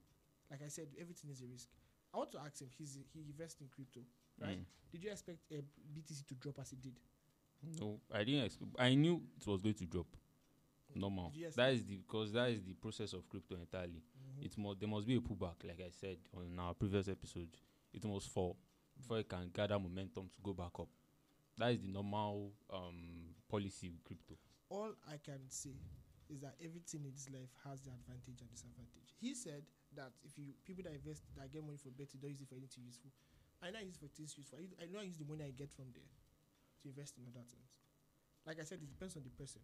like 0.52 0.62
I 0.62 0.70
said, 0.70 0.92
everything 1.00 1.32
is 1.32 1.42
a 1.42 1.48
risk. 1.50 1.72
I 2.14 2.20
want 2.20 2.32
to 2.36 2.40
ask 2.44 2.60
him. 2.62 2.70
He's 2.78 3.00
he 3.16 3.24
invests 3.26 3.64
in 3.64 3.72
crypto, 3.72 4.04
right? 4.42 4.58
Mm. 4.58 4.66
Did 4.92 5.04
you 5.04 5.12
expect 5.12 5.40
uh, 5.52 5.62
BTC 5.94 6.26
to 6.28 6.36
drop 6.36 6.60
as 6.60 6.72
it 6.72 6.82
did? 6.82 7.00
No, 7.80 8.00
I 8.14 8.24
didn't 8.24 8.46
expect. 8.46 8.72
I 8.78 8.94
knew 8.96 9.22
it 9.40 9.48
was 9.48 9.62
going 9.62 9.76
to 9.76 9.86
drop. 9.86 10.08
Normal. 10.94 11.34
That 11.56 11.74
is 11.74 11.84
the 11.84 11.98
because 11.98 12.32
that 12.34 12.50
is 12.50 12.64
the 12.64 12.74
process 12.74 13.12
of 13.14 13.28
crypto 13.28 13.56
entirely. 13.56 14.02
Mhm. 14.40 14.46
It 14.46 14.58
must 14.58 14.80
there 14.80 14.88
must 14.88 15.06
be 15.08 15.16
a 15.16 15.20
pullback, 15.20 15.64
like 15.66 15.82
I 15.82 15.90
said 15.90 16.18
on 16.34 16.58
our 16.58 16.74
previous 16.74 17.08
episode. 17.10 17.50
It 17.94 18.06
must 18.06 18.30
fall 18.30 18.56
before 18.96 19.20
it 19.20 19.28
can 19.28 19.50
gather 19.54 19.78
momentum 19.78 20.30
to 20.30 20.42
go 20.42 20.54
back 20.54 20.72
up. 20.80 20.88
That 21.58 21.72
is 21.72 21.80
the 21.82 21.88
normal 21.90 22.52
um, 22.72 23.36
policy 23.50 23.90
with 23.90 24.04
crypto. 24.06 24.36
all 24.70 24.92
I 25.08 25.18
can 25.18 25.40
say 25.50 25.76
is 26.30 26.40
that 26.42 26.56
everything 26.64 27.04
in 27.04 27.12
this 27.12 27.30
life 27.30 27.52
has 27.66 27.82
the 27.82 27.92
advantage 27.92 28.40
and 28.42 28.50
disadvantage. 28.50 29.16
He 29.20 29.34
said 29.36 29.64
that 29.96 30.12
if 30.24 30.38
you 30.38 30.54
people 30.66 30.84
that 30.86 30.94
invest 30.94 31.24
that 31.36 31.52
get 31.52 31.64
money 31.64 31.78
for 31.78 31.90
betting 31.90 32.20
don't 32.22 32.32
use 32.32 32.42
it 32.42 32.48
for 32.48 32.56
anything 32.56 32.84
useful. 32.86 33.12
I 33.64 33.72
know 33.72 33.80
I 33.80 33.86
use 33.88 33.96
it 33.96 34.04
for 34.04 34.12
things 34.12 34.36
useful. 34.38 34.60
I, 34.60 34.68
I 34.84 34.86
know 34.92 35.00
I 35.00 35.08
use 35.08 35.18
the 35.18 35.26
money 35.26 35.44
I 35.46 35.52
get 35.52 35.72
from 35.72 35.92
there 35.94 36.08
to 36.82 36.86
invest 36.90 37.18
in 37.18 37.24
other 37.28 37.44
things. 37.46 37.72
Like 38.46 38.60
I 38.62 38.66
said, 38.66 38.80
it 38.82 38.90
depends 38.90 39.16
on 39.16 39.24
the 39.24 39.34
person. 39.34 39.62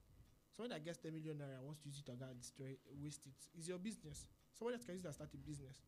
Someone 0.55 0.71
that 0.71 0.83
gets 0.83 0.97
10 0.99 1.13
million 1.13 1.37
naira 1.37 1.61
and 1.61 1.65
wants 1.65 1.79
to 1.83 1.87
use 1.87 1.99
it 2.01 2.05
to 2.09 2.17
go 2.17 2.25
and 2.25 2.35
destroy, 2.39 2.75
waste 2.99 3.23
it. 3.25 3.37
it, 3.55 3.59
is 3.59 3.67
your 3.69 3.77
business. 3.79 4.25
Someone 4.57 4.73
that 4.75 4.83
can 4.83 4.95
use 4.95 5.03
that 5.03 5.13
start 5.13 5.29
a 5.33 5.37
business. 5.37 5.79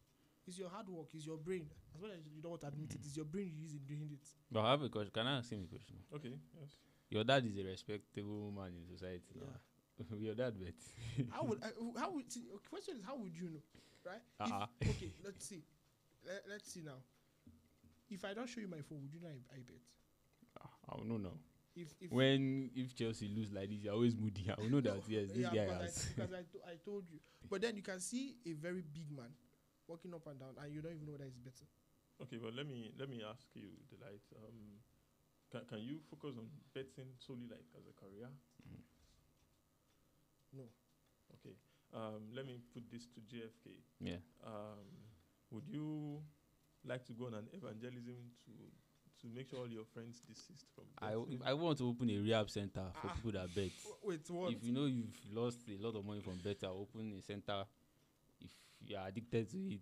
It's 0.47 0.59
your 0.59 0.69
hard 0.69 0.87
work, 0.89 1.07
it's 1.13 1.25
your 1.25 1.37
brain. 1.37 1.67
As 1.95 2.01
well 2.01 2.11
as 2.11 2.19
you 2.27 2.41
don't 2.41 2.51
want 2.51 2.61
to 2.61 2.67
admit 2.67 2.91
it, 2.93 2.99
it's 3.03 3.15
your 3.15 3.25
brain 3.25 3.51
you 3.51 3.63
use 3.63 3.73
in 3.73 3.83
doing 3.87 4.09
it. 4.11 4.27
But 4.51 4.61
I 4.67 4.71
have 4.71 4.81
a 4.83 4.89
question. 4.89 5.11
Can 5.13 5.27
I 5.27 5.37
ask 5.39 5.51
him 5.51 5.63
a 5.63 5.67
question? 5.67 5.95
Okay, 6.13 6.35
yes. 6.59 6.75
Your 7.09 7.23
dad 7.23 7.45
is 7.45 7.57
a 7.57 7.63
respectable 7.63 8.51
man 8.51 8.71
in 8.75 8.85
society. 8.87 9.35
Yeah. 9.35 9.47
now. 9.47 9.59
Your 10.17 10.33
dad 10.35 10.59
bet. 10.59 10.73
how 11.29 11.43
would 11.45 11.63
I, 11.63 11.69
how 11.99 12.11
would 12.11 12.31
see, 12.31 12.41
question 12.69 12.97
is 12.97 13.03
how 13.05 13.15
would 13.15 13.35
you 13.35 13.49
know 13.49 13.63
right 14.03 14.21
uh-uh. 14.39 14.65
If- 14.81 14.87
Uh-uh. 14.87 14.91
okay 14.91 15.11
let's 15.23 15.45
see 15.45 15.61
Let, 16.25 16.43
let's 16.49 16.73
see 16.73 16.81
now 16.81 16.97
if 18.13 18.23
i 18.25 18.33
don't 18.33 18.47
show 18.49 18.61
you 18.61 18.67
my 18.67 18.81
phone 18.81 19.01
would 19.01 19.13
you 19.13 19.19
know 19.21 19.27
i, 19.27 19.39
I 19.55 19.59
bet 19.65 19.81
Ah, 20.61 20.69
I 20.93 20.97
don't 20.97 21.23
know 21.23 21.33
if 21.75 21.89
if 21.99 22.11
When 22.11 22.69
if 22.75 22.93
Chelsea 22.93 23.27
lose 23.27 23.51
like 23.51 23.67
this, 23.69 23.81
you're 23.81 23.93
always 23.97 24.15
moody. 24.15 24.45
I 24.45 24.61
will 24.61 24.69
know 24.69 24.81
that 24.81 25.01
yes, 25.09 25.29
this 25.33 25.49
yeah, 25.51 25.65
guy 25.65 25.73
has. 25.81 26.05
Because 26.13 26.31
I, 26.39 26.43
to, 26.53 26.57
I 26.69 26.75
told 26.85 27.09
you 27.09 27.17
but 27.49 27.61
then 27.61 27.75
you 27.75 27.81
can 27.81 27.99
see 27.99 28.37
a 28.45 28.53
very 28.53 28.83
big 28.93 29.09
man 29.11 29.33
walking 29.87 30.13
up 30.13 30.25
and 30.27 30.39
down 30.39 30.53
and 30.61 30.73
you 30.73 30.81
don't 30.81 30.93
even 30.93 31.05
know 31.05 31.13
whether 31.13 31.25
he's 31.25 31.41
better. 31.41 31.65
Okay, 32.21 32.37
but 32.37 32.53
let 32.53 32.67
me 32.67 32.93
let 32.99 33.09
me 33.09 33.21
ask 33.25 33.45
you, 33.55 33.73
Delight. 33.89 34.21
Um, 34.37 34.77
can 35.51 35.61
can 35.65 35.81
you 35.81 35.97
focus 36.09 36.37
on 36.37 36.45
betting 36.73 37.09
solely 37.17 37.49
like 37.49 37.65
as 37.77 37.85
a 37.89 37.93
career? 37.97 38.29
no 40.53 40.63
Okay. 41.41 41.55
Um, 41.93 42.29
let 42.33 42.45
me 42.45 42.59
put 42.73 42.89
this 42.89 43.05
to 43.13 43.19
JFK. 43.21 43.81
yeah. 43.99 44.21
Um, 44.45 44.85
would 45.51 45.67
you 45.67 46.21
like 46.85 47.05
to 47.05 47.13
go 47.13 47.27
on 47.27 47.33
an 47.35 47.47
evangelism 47.53 48.15
to 48.45 48.51
to 49.21 49.27
make 49.33 49.47
sure 49.49 49.59
all 49.59 49.69
your 49.69 49.85
friends 49.85 50.19
desist 50.27 50.65
from 50.75 50.83
I. 51.01 51.13
I 51.49 51.53
want 51.53 51.77
to 51.77 51.87
open 51.87 52.09
a 52.09 52.17
rehab 52.19 52.49
center 52.49 52.83
for 53.01 53.07
Ah. 53.07 53.13
people 53.15 53.31
that 53.31 53.53
bet. 53.55 53.71
W- 53.83 53.97
wait 54.03 54.29
what 54.29 54.51
If 54.51 54.63
you 54.63 54.73
know 54.73 54.85
you've 54.85 55.15
lost 55.31 55.59
a 55.69 55.77
lot 55.77 55.95
of 55.95 56.03
money 56.05 56.19
from 56.21 56.37
bet, 56.43 56.63
I'll 56.63 56.81
open 56.81 57.13
a 57.17 57.21
center. 57.21 57.65
If 58.41 58.51
you 58.85 58.97
are 58.97 59.07
addicted 59.07 59.49
to 59.51 59.57
it, 59.57 59.81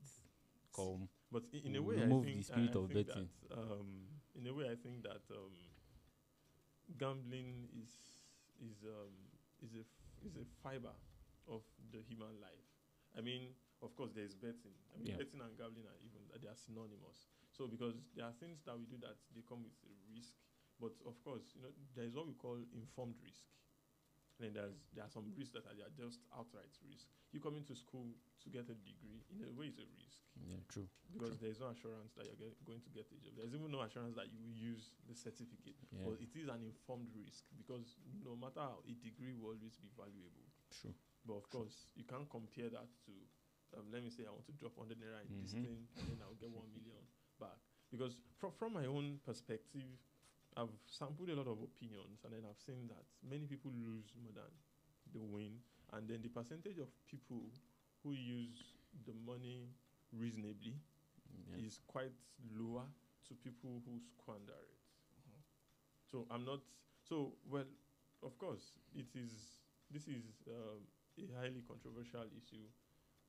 come. 0.75 1.09
But 1.31 1.43
i- 1.53 1.57
in 1.65 1.75
a 1.75 1.81
way, 1.81 1.95
I 2.03 2.07
think, 2.07 2.37
the 2.37 2.43
spirit 2.43 2.75
I, 2.75 2.79
I 2.79 2.81
of 2.83 2.87
betting. 2.93 3.29
That, 3.49 3.57
um, 3.57 4.07
in 4.35 4.47
a 4.47 4.53
way, 4.53 4.69
I 4.69 4.75
think 4.75 5.01
that 5.03 5.21
um, 5.31 5.55
gambling 6.97 7.67
is 7.81 7.89
is 8.61 8.83
um, 8.83 9.13
is 9.63 9.73
a 9.75 9.79
f- 9.81 10.25
is 10.25 10.35
a 10.37 10.45
fiber 10.61 10.93
of 11.47 11.63
the 11.91 11.99
human 12.07 12.39
life. 12.41 12.67
I 13.17 13.21
mean, 13.21 13.55
of 13.81 13.95
course, 13.95 14.11
there 14.13 14.23
is 14.25 14.35
betting. 14.35 14.75
I 14.93 14.97
mean, 14.99 15.07
Yeah. 15.13 15.17
betting 15.17 15.41
and 15.41 15.57
gambling 15.57 15.87
are 15.87 15.97
even 16.05 16.21
they 16.41 16.47
are 16.47 16.55
synonymous. 16.55 17.25
So 17.51 17.67
because 17.67 18.01
there 18.15 18.25
are 18.25 18.33
things 18.33 18.61
that 18.65 18.77
we 18.77 18.85
do 18.85 18.97
that 19.01 19.17
they 19.33 19.41
come 19.41 19.63
with 19.63 19.77
a 19.85 19.93
risk, 20.13 20.33
but 20.79 20.93
of 21.05 21.21
course, 21.23 21.53
you 21.55 21.61
know, 21.61 21.71
there 21.95 22.05
is 22.05 22.13
what 22.15 22.27
we 22.27 22.33
call 22.33 22.57
informed 22.73 23.17
risk. 23.23 23.43
And 24.39 24.47
then 24.49 24.53
there's 24.53 24.77
there 24.93 25.05
are 25.05 25.09
some 25.11 25.29
risks 25.37 25.53
that 25.53 25.65
are, 25.69 25.77
are 25.85 25.93
just 25.93 26.21
outright 26.33 26.73
risk. 26.87 27.05
You 27.31 27.39
come 27.39 27.55
into 27.57 27.75
school 27.75 28.09
to 28.43 28.49
get 28.49 28.69
a 28.69 28.75
degree, 28.75 29.21
in 29.29 29.43
a 29.45 29.51
way, 29.53 29.67
it's 29.69 29.77
a 29.79 29.85
risk 30.01 30.21
Yeah, 30.41 30.57
true. 30.67 30.89
because 31.13 31.37
there 31.37 31.49
is 31.53 31.59
no 31.61 31.69
assurance 31.69 32.11
that 32.17 32.25
you're 32.25 32.35
get, 32.41 32.57
going 32.65 32.81
to 32.81 32.89
get 32.89 33.05
a 33.13 33.17
job. 33.21 33.33
There's 33.37 33.53
even 33.53 33.69
no 33.71 33.81
assurance 33.85 34.15
that 34.17 34.27
you 34.33 34.39
will 34.41 34.57
use 34.57 34.93
the 35.07 35.13
certificate. 35.15 35.77
Yeah, 35.93 36.03
But 36.03 36.19
it 36.21 36.33
is 36.35 36.49
an 36.49 36.65
informed 36.65 37.13
risk 37.13 37.45
because 37.55 37.97
no 38.25 38.35
matter 38.35 38.59
how, 38.65 38.81
a 38.83 38.93
degree 38.97 39.33
will 39.37 39.53
always 39.53 39.77
be 39.77 39.89
valuable. 39.93 40.49
true. 40.73 40.93
But 41.23 41.37
of 41.37 41.45
course, 41.53 41.85
you 41.95 42.03
can't 42.03 42.27
compare 42.29 42.69
that 42.73 42.89
to, 43.05 43.13
um, 43.77 43.85
let 43.91 44.03
me 44.03 44.09
say, 44.09 44.23
I 44.27 44.31
want 44.31 44.45
to 44.45 44.51
drop 44.53 44.75
100 44.77 44.99
naira 44.99 45.21
in 45.23 45.41
this 45.41 45.53
Mhm. 45.53 45.63
thing 45.63 45.87
and 45.97 46.07
then 46.09 46.19
I'll 46.21 46.35
get 46.35 46.49
1 46.51 46.71
million 46.73 47.03
back. 47.39 47.57
Because 47.91 48.21
from, 48.37 48.51
from 48.53 48.73
my 48.73 48.85
own 48.85 49.19
perspective, 49.25 49.87
I've 50.57 50.73
sampled 50.87 51.29
a 51.29 51.35
lot 51.35 51.47
of 51.47 51.61
opinions 51.61 52.23
and 52.23 52.33
then 52.33 52.43
I've 52.45 52.59
seen 52.59 52.87
that 52.89 53.05
many 53.23 53.47
people 53.47 53.71
lose 53.71 54.13
more 54.21 54.33
than 54.33 54.51
they 55.13 55.19
win. 55.19 55.61
And 55.93 56.07
then 56.07 56.21
the 56.21 56.29
percentage 56.29 56.77
of 56.79 56.87
people 57.07 57.51
who 58.03 58.13
use 58.13 58.75
the 59.05 59.13
money 59.13 59.69
reasonably 60.11 60.75
Yeah. 61.47 61.65
is 61.65 61.79
quite 61.87 62.11
lower 62.53 62.85
to 63.27 63.35
people 63.35 63.81
who 63.85 63.99
squander 63.99 64.53
it. 64.67 64.77
So 66.11 66.27
I'm 66.29 66.43
not. 66.45 66.59
So 67.03 67.33
well, 67.49 67.65
of 68.23 68.37
course, 68.37 68.73
it 68.93 69.07
is. 69.15 69.31
This 69.89 70.07
is 70.07 70.23
um, 70.47 70.83
a 71.17 71.31
highly 71.39 71.61
controversial 71.67 72.25
issue. 72.35 72.67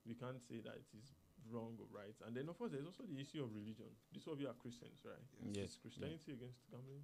We 0.07 0.15
can't 0.15 0.41
say 0.43 0.59
that 0.65 0.75
it 0.75 0.89
is 0.99 1.15
wrong 1.51 1.79
or 1.79 1.87
right. 1.95 2.15
And 2.27 2.35
then 2.37 2.49
of 2.49 2.59
course, 2.59 2.73
there's 2.73 2.87
also 2.87 3.05
the 3.07 3.19
issue 3.21 3.43
of 3.43 3.55
religion. 3.55 3.87
This 4.13 4.27
of 4.27 4.41
you 4.41 4.49
are 4.49 4.55
Christians, 4.59 4.99
right? 5.05 5.23
Yes. 5.53 5.71
Is 5.71 5.79
Christianity 5.83 6.33
against 6.33 6.59
gambling? 6.71 7.03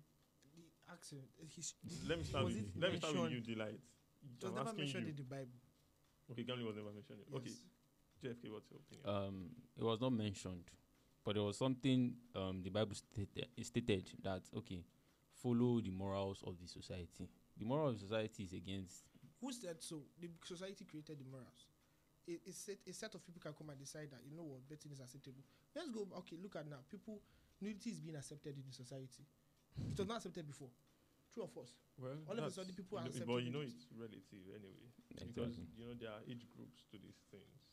the 0.56 0.64
accent. 0.92 1.22
His, 1.54 1.74
Let 2.08 2.18
me 2.18 2.24
start 2.24 2.44
with 2.46 2.56
it 2.58 2.64
let 2.80 2.90
me 2.92 2.98
start 2.98 3.14
with 3.14 3.30
you, 3.30 3.38
mentioned- 3.38 3.46
delight. 3.46 3.80
It 4.18 4.42
was 4.44 4.50
I'm 4.50 4.64
never 4.64 4.76
mentioned 4.76 5.04
you. 5.04 5.10
in 5.10 5.16
the 5.16 5.22
Bible. 5.22 5.58
Okay, 6.32 6.42
gambling 6.42 6.66
was 6.66 6.76
never 6.76 6.90
mentioned. 6.92 7.18
Okay, 7.34 7.50
Yes. 7.50 7.62
JFK, 8.36 8.50
what's 8.50 8.66
your 8.70 8.80
opinion? 8.82 9.06
Um, 9.06 9.50
it 9.78 9.84
was 9.84 10.00
not 10.00 10.10
mentioned, 10.12 10.64
but 11.24 11.34
there 11.34 11.44
was 11.44 11.56
something 11.56 12.16
um 12.34 12.62
the 12.62 12.70
Bible 12.70 12.94
stated, 12.96 13.46
stated 13.62 14.10
that 14.24 14.42
okay, 14.56 14.82
follow 15.30 15.80
the 15.80 15.90
morals 15.90 16.42
of 16.44 16.58
the 16.58 16.66
society. 16.66 17.28
The 17.56 17.64
moral 17.64 17.88
of 17.88 17.94
the 17.94 18.00
society 18.00 18.42
is 18.44 18.52
against. 18.52 19.04
Who 19.40 19.52
said 19.52 19.76
so? 19.80 20.02
The 20.20 20.28
society 20.44 20.84
created 20.84 21.18
the 21.20 21.24
morals. 21.30 21.66
A, 22.28 22.36
a, 22.44 22.52
set, 22.52 22.76
a 22.86 22.92
set 22.92 23.14
of 23.16 23.24
people 23.24 23.40
can 23.40 23.56
come 23.56 23.70
and 23.72 23.78
decide 23.80 24.12
that 24.12 24.20
you 24.28 24.36
know 24.36 24.44
what 24.44 24.60
betting 24.68 24.92
is 24.92 25.00
acceptable. 25.00 25.40
Let's 25.74 25.88
go. 25.88 26.04
Okay, 26.20 26.36
look 26.36 26.56
at 26.60 26.68
now. 26.68 26.84
People 26.88 27.22
nudity 27.60 27.88
is 27.90 28.00
being 28.04 28.16
accepted 28.20 28.52
in 28.52 28.62
the 28.68 28.72
society. 28.74 29.24
It 29.80 29.96
was 29.96 30.06
not 30.06 30.18
accepted 30.20 30.44
before. 30.46 30.68
True 31.32 31.44
or 31.44 31.48
false? 31.48 31.72
well, 31.96 32.12
all 32.28 32.32
of 32.36 32.38
a 32.38 32.52
that's- 32.52 32.54
sudden 32.60 32.74
people 32.76 32.96
you 32.96 33.00
are 33.00 33.04
know, 33.04 33.10
accepting 33.12 33.32
But 33.32 33.42
you 33.44 33.50
know 33.52 33.64
it. 33.64 33.72
it's 33.72 33.88
relative 33.96 34.44
anyway. 34.52 34.88
Because 35.24 35.56
you 35.76 35.84
know 35.88 35.96
there 35.96 36.12
are 36.12 36.20
age 36.28 36.44
groups 36.52 36.84
to 36.92 37.00
these 37.00 37.16
things. 37.32 37.64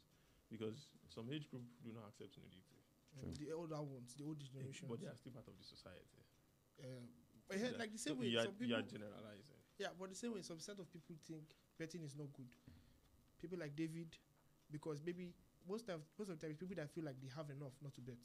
Because 0.47 0.87
some 1.11 1.27
age 1.35 1.49
group 1.51 1.63
do 1.83 1.91
not 1.91 2.07
accept 2.07 2.37
nudity, 2.39 2.79
True. 3.19 3.35
The 3.35 3.51
older 3.51 3.81
ones, 3.83 4.15
the 4.15 4.23
older 4.23 4.43
generation. 4.43 4.87
but 4.87 4.99
they 5.03 5.07
are 5.11 5.15
still 5.19 5.31
part 5.35 5.47
of 5.51 5.55
the 5.59 5.63
society. 5.67 6.23
Um, 6.79 7.07
but 7.47 7.59
yeah, 7.59 7.75
Yeah. 7.75 7.79
like 7.79 7.91
the 7.91 7.99
same 7.99 8.15
So 8.15 8.19
way, 8.23 8.27
you 8.31 8.39
are, 8.39 8.47
some 8.47 8.55
you 8.59 8.75
are 8.75 8.83
generalizing. 8.87 9.59
Yeah, 9.79 9.91
but 9.99 10.09
the 10.09 10.15
same 10.15 10.31
way, 10.35 10.41
some 10.47 10.59
set 10.63 10.79
of 10.79 10.87
people 10.91 11.15
think 11.27 11.43
betting 11.79 12.03
is 12.07 12.15
not 12.15 12.31
good. 12.31 12.47
People 13.39 13.59
like 13.59 13.75
David, 13.75 14.15
because 14.75 14.99
maybe 15.05 15.31
most 15.67 15.87
of 15.89 16.01
most 16.19 16.29
of 16.29 16.35
the 16.39 16.41
time, 16.45 16.51
it's 16.51 16.59
people 16.59 16.75
that 16.75 16.91
feel 16.91 17.05
like 17.05 17.15
they 17.21 17.31
have 17.35 17.49
enough 17.49 17.71
not 17.81 17.93
to 17.95 18.01
bet, 18.01 18.19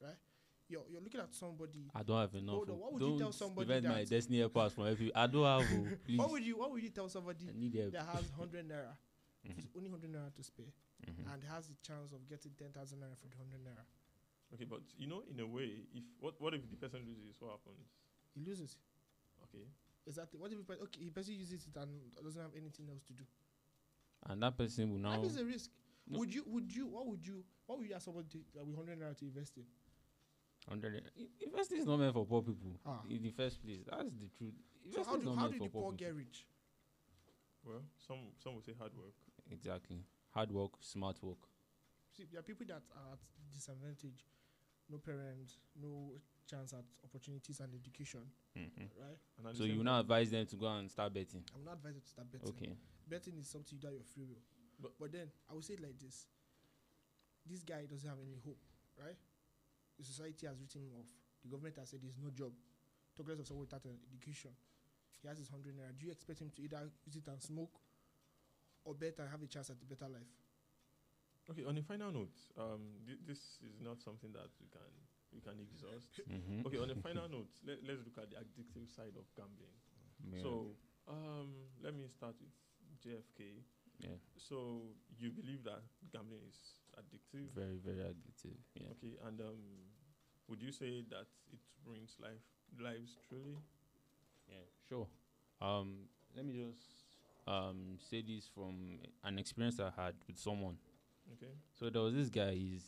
right? 0.00 0.20
You're 0.68 0.84
you're 0.90 1.00
looking 1.00 1.20
at 1.20 1.32
somebody. 1.34 1.88
I 1.94 2.02
don't 2.02 2.20
have 2.20 2.34
enough. 2.34 2.54
Hold 2.60 2.70
on, 2.70 2.76
oh. 2.76 2.78
what 2.84 2.92
would 2.92 3.02
you 3.02 3.08
don't 3.08 3.18
tell 3.18 3.32
somebody 3.32 3.66
prevent 3.66 3.86
my 3.88 4.00
that- 4.04 4.10
destiny 4.10 4.38
helpers 4.44 4.72
from 4.72 4.84
helping. 4.86 5.10
I 5.14 5.26
don't 5.26 5.44
have. 5.48 5.64
oh, 5.72 5.86
please. 6.06 6.18
What 6.18 6.30
would 6.30 6.44
you 6.44 6.54
What 6.58 6.70
would 6.72 6.82
you 6.82 6.90
tell 6.90 7.08
somebody 7.08 7.48
I 7.48 7.56
need 7.58 7.74
help. 7.74 7.92
that 7.92 8.06
has 8.12 8.24
hundred 8.36 8.68
naira, 8.68 8.92
Mhm, 9.48 9.64
only 9.76 9.88
hundred 9.88 10.12
naira 10.12 10.34
to 10.34 10.42
spare, 10.42 10.72
mhm. 11.06 11.32
and 11.32 11.40
has 11.48 11.68
the 11.68 11.76
chance 11.82 12.12
of 12.12 12.20
getting 12.28 12.52
ten 12.58 12.70
thousand 12.76 12.98
naira 13.00 13.16
for 13.16 13.28
the 13.32 13.36
hundred 13.40 13.64
naira? 13.64 13.84
Okay, 14.54 14.66
but 14.68 14.80
you 14.98 15.06
know, 15.08 15.22
in 15.30 15.40
a 15.40 15.46
way, 15.46 15.86
if 15.94 16.04
what 16.20 16.34
what 16.40 16.52
if 16.54 16.68
the 16.68 16.76
person 16.76 17.00
loses? 17.08 17.40
What 17.40 17.52
happens? 17.56 17.88
He 18.34 18.44
loses. 18.44 18.76
Okay, 19.48 19.64
Exactly. 20.06 20.38
What 20.38 20.52
if 20.52 20.58
he, 20.58 20.64
pe- 20.64 20.82
okay, 20.82 21.00
he 21.00 21.10
person 21.10 21.34
uses 21.34 21.66
it 21.66 21.76
and 21.80 21.90
doesn't 22.22 22.40
have 22.40 22.54
anything 22.56 22.86
else 22.90 23.02
to 23.06 23.12
do? 23.12 23.24
And 24.28 24.42
that 24.42 24.56
person 24.56 24.90
will 24.92 24.98
now. 24.98 25.16
Life 25.18 25.30
is 25.30 25.36
a 25.36 25.44
risk. 25.44 25.70
No. 26.08 26.18
Would 26.20 26.34
you? 26.34 26.44
Would 26.46 26.72
you? 26.74 26.86
What 26.86 27.06
would 27.06 27.26
you? 27.26 27.44
What 27.66 27.78
would 27.78 27.88
you 27.88 27.94
ask 27.94 28.04
somebody 28.04 28.28
to, 28.30 28.38
uh, 28.60 28.64
with 28.64 28.76
hundred 28.76 29.00
naira 29.00 29.16
to 29.18 29.24
invest 29.24 29.56
in? 29.56 29.64
Hundred. 30.68 31.10
Investing 31.40 31.78
is 31.78 31.86
not 31.86 31.98
meant 31.98 32.12
for 32.14 32.24
poor 32.26 32.42
people. 32.42 32.78
Ah. 32.84 33.02
In 33.10 33.22
the 33.22 33.30
first 33.30 33.62
place, 33.62 33.80
that's 33.88 34.10
the 34.12 34.28
truth. 34.36 34.54
So 34.92 35.00
Investing 35.00 35.04
how 35.06 35.14
is 35.16 35.20
do 35.22 35.26
not 35.30 35.34
how 35.36 35.42
meant 35.42 35.52
do 35.52 35.58
for 35.58 35.64
the 35.64 35.70
poor 35.70 35.92
people. 35.92 36.06
get 36.06 36.14
rich? 36.14 36.46
well, 37.64 37.82
some 37.98 38.18
some 38.38 38.54
will 38.54 38.62
say 38.62 38.72
hard 38.78 38.92
work. 38.96 39.14
Exactly. 39.50 39.98
Hard 40.30 40.52
work, 40.52 40.72
smart 40.80 41.22
work. 41.22 41.38
See, 42.16 42.24
there 42.30 42.40
are 42.40 42.42
people 42.42 42.66
that 42.68 42.82
are 42.94 43.12
at 43.14 43.18
disadvantage, 43.52 44.24
no 44.88 44.98
parents, 44.98 45.58
no 45.80 46.12
chance 46.46 46.72
at 46.72 46.84
opportunities 47.04 47.58
and 47.60 47.74
education, 47.74 48.20
Mhm. 48.56 48.88
right? 49.00 49.18
And 49.44 49.56
So 49.56 49.64
you 49.64 49.82
now 49.82 50.00
advise 50.00 50.30
them 50.30 50.46
to 50.46 50.56
go 50.56 50.66
and 50.68 50.88
start 50.90 51.12
betting. 51.12 51.44
I'm 51.54 51.64
not 51.64 51.74
advised 51.74 52.02
to 52.02 52.08
start 52.08 52.30
betting. 52.30 52.48
Okay. 52.48 52.76
Betting 53.08 53.36
is 53.38 53.48
something 53.48 53.78
that 53.80 53.90
you 53.90 53.90
do 53.90 53.94
at 53.94 53.94
your 53.94 54.04
free 54.04 54.24
will. 54.24 54.42
But- 54.78 54.98
But, 54.98 55.12
then 55.12 55.30
I 55.48 55.54
would 55.54 55.64
say 55.64 55.74
it 55.74 55.80
like 55.80 55.98
this: 55.98 56.26
this 57.46 57.62
guy 57.62 57.86
doesn't 57.86 58.08
have 58.08 58.20
any 58.20 58.36
hope, 58.44 58.60
right? 58.98 59.16
The 59.98 60.04
society 60.04 60.46
has 60.46 60.60
written 60.60 60.82
him 60.82 60.92
off. 61.00 61.08
The 61.42 61.48
government 61.48 61.76
has 61.78 61.88
said 61.90 62.00
there's 62.02 62.18
no 62.18 62.30
job. 62.30 62.52
Talk 63.16 63.28
less 63.28 63.38
of 63.38 63.46
someone 63.46 63.64
without 63.64 63.84
an 63.86 63.98
education. 64.12 64.50
He 65.22 65.28
has 65.28 65.38
his 65.38 65.48
hundred 65.48 65.74
naira. 65.76 65.96
Do 65.98 66.04
you 66.06 66.12
expect 66.12 66.40
him 66.40 66.50
to 66.50 66.62
either 66.62 66.90
use 67.06 67.16
it 67.16 67.26
and 67.28 67.40
smoke, 67.40 67.80
or 68.84 68.94
bet 68.94 69.18
and 69.18 69.30
have 69.30 69.42
a 69.42 69.46
chance 69.46 69.70
at 69.70 69.80
a 69.80 69.84
better 69.86 70.08
life? 70.08 70.28
Okay, 71.48 71.64
on 71.64 71.78
a 71.78 71.82
final 71.82 72.10
note, 72.12 72.36
um, 72.58 72.82
thi- 73.06 73.18
this 73.24 73.58
is 73.62 73.80
not 73.80 74.02
something 74.02 74.32
that 74.32 74.50
we 74.60 74.66
can 74.68 74.90
we 75.32 75.40
can 75.40 75.58
exhaust. 75.60 76.20
Mhm. 76.28 76.66
Okay, 76.66 76.78
on 76.78 76.90
a 76.90 76.94
final 76.96 77.28
note, 77.28 77.48
let, 77.64 77.82
let's 77.84 78.04
look 78.04 78.18
at 78.18 78.30
the 78.30 78.36
addictive 78.36 78.88
side 78.88 79.16
of 79.16 79.24
gambling. 79.34 79.72
Yeah. 80.32 80.42
So, 80.42 80.76
um, 81.08 81.54
let 81.82 81.94
me 81.94 82.08
start 82.08 82.36
with 82.40 82.52
JFK. 83.00 83.62
Yeah, 83.98 84.16
So, 84.36 84.82
you 85.18 85.30
believe 85.30 85.64
that 85.64 85.82
gambling 86.12 86.42
is 86.48 86.58
addictive? 86.98 87.48
very 87.54 87.78
very 87.84 87.98
addictive. 88.04 88.56
Yeah. 88.74 88.88
Okay, 88.92 89.16
and 89.26 89.40
um, 89.40 89.62
would 90.48 90.62
you 90.62 90.72
say 90.72 91.02
that 91.10 91.26
it 91.52 91.60
ruins 91.86 92.16
life 92.20 92.44
lives 92.78 93.16
truly? 93.28 93.56
Yeah, 94.48 94.64
sure. 94.88 95.06
Um, 95.60 96.08
let 96.36 96.44
me 96.44 96.52
just 96.54 96.82
um 97.46 97.98
say 97.98 98.22
this 98.22 98.48
from 98.54 98.98
an 99.24 99.38
experience 99.38 99.80
I 99.80 99.90
had 100.00 100.14
with 100.26 100.38
someone. 100.38 100.76
Okay. 101.32 101.52
So 101.74 101.90
there 101.90 102.02
was 102.02 102.14
this 102.14 102.28
guy. 102.28 102.52
He's 102.54 102.84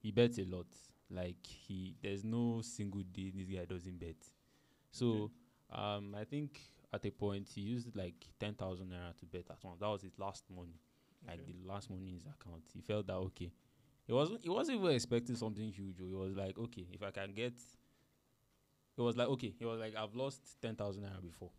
he 0.00 0.10
bets 0.10 0.38
a 0.38 0.44
lot. 0.44 0.66
Like 1.10 1.36
he, 1.46 1.94
there's 2.02 2.24
no 2.24 2.60
single 2.62 3.02
day 3.12 3.30
this 3.34 3.48
guy 3.48 3.64
doesn't 3.64 3.98
bet. 4.00 4.16
So 4.90 5.30
um, 5.72 6.14
I 6.18 6.24
think 6.24 6.60
at 6.96 7.06
a 7.06 7.10
point 7.10 7.48
he 7.54 7.60
used 7.60 7.94
like 7.94 8.14
ten 8.40 8.54
thousand 8.54 8.86
naira 8.88 9.16
to 9.18 9.26
bet 9.26 9.44
at 9.50 9.62
once. 9.62 9.78
That 9.80 9.88
was 9.88 10.02
his 10.02 10.18
last 10.18 10.44
money, 10.54 10.80
like 11.26 11.40
okay. 11.40 11.52
the 11.52 11.68
last 11.68 11.90
money 11.90 12.08
in 12.08 12.14
his 12.14 12.24
account. 12.24 12.62
He 12.72 12.80
felt 12.80 13.06
that 13.06 13.14
okay. 13.14 13.52
He 14.06 14.12
wasn't. 14.12 14.40
He 14.42 14.48
wasn't 14.48 14.78
even 14.78 14.92
expecting 14.92 15.36
something 15.36 15.70
huge. 15.70 15.96
He 15.98 16.14
was 16.14 16.34
like, 16.36 16.58
okay, 16.58 16.86
if 16.92 17.02
I 17.02 17.10
can 17.10 17.32
get. 17.34 17.54
He 18.96 19.02
was 19.02 19.16
like, 19.16 19.28
okay. 19.28 19.52
He 19.58 19.64
was 19.66 19.78
like, 19.78 19.94
I've 19.94 20.14
lost 20.14 20.40
ten 20.62 20.74
thousand 20.74 21.02
naira 21.02 21.22
before. 21.22 21.50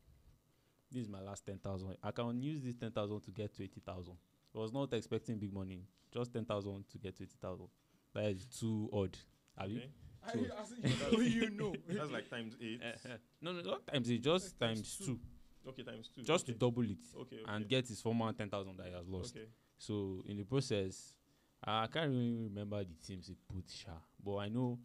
This 0.91 1.03
is 1.03 1.09
my 1.09 1.21
last 1.21 1.45
ten 1.45 1.59
thousand. 1.59 1.95
I 2.01 2.11
can 2.11 2.41
use 2.41 2.61
this 2.61 2.75
ten 2.75 2.91
thousand 2.91 3.21
to 3.21 3.31
get 3.31 3.55
twenty 3.55 3.81
thousand. 3.85 4.15
He 4.53 4.59
was 4.59 4.73
not 4.73 4.91
expecting 4.93 5.37
big 5.37 5.53
money. 5.53 5.83
Just 6.11 6.33
ten 6.33 6.45
thousand 6.45 6.85
to 6.91 6.97
get 6.97 7.15
twenty 7.15 7.35
thousand. 7.39 7.67
That 8.13 8.25
is 8.25 8.45
too 8.45 8.89
odd. 8.91 9.17
Have 9.57 9.69
you? 9.69 9.81
Okay. 10.35 10.49
I, 10.57 10.89
So- 10.89 11.07
as 11.07 11.13
you, 11.13 11.41
you 11.41 11.49
know. 11.51 11.73
That's 11.89 12.11
like 12.11 12.29
times 12.29 12.55
eight. 12.61 12.81
Eh, 12.83 13.09
eh. 13.09 13.17
no, 13.41 13.51
no, 13.53 13.61
not 13.61 13.87
times 13.87 14.09
it. 14.09 14.21
Just 14.21 14.59
Times 14.59 14.79
times 14.79 14.97
two. 14.97 15.05
two. 15.05 15.19
Okay, 15.69 15.83
times 15.83 16.09
two. 16.15 16.23
Just 16.23 16.45
okay. 16.45 16.53
to 16.53 16.59
double 16.59 16.83
it 16.83 16.97
Okay. 17.15 17.35
okay. 17.37 17.43
and 17.47 17.67
get 17.67 17.87
his 17.87 18.01
former 18.01 18.31
ten 18.33 18.49
thousand 18.49 18.77
that 18.77 18.87
he 18.87 18.93
has 18.93 19.07
lost. 19.07 19.35
Okay. 19.35 19.45
So 19.77 20.23
in 20.27 20.37
the 20.37 20.43
process, 20.43 21.13
I 21.63 21.87
can't 21.87 22.09
really 22.09 22.43
remember 22.49 22.83
the 22.83 22.95
teams 23.05 23.27
he 23.27 23.35
put 23.53 23.69
Sha, 23.69 23.91
but 24.23 24.37
I 24.37 24.47
know 24.49 24.79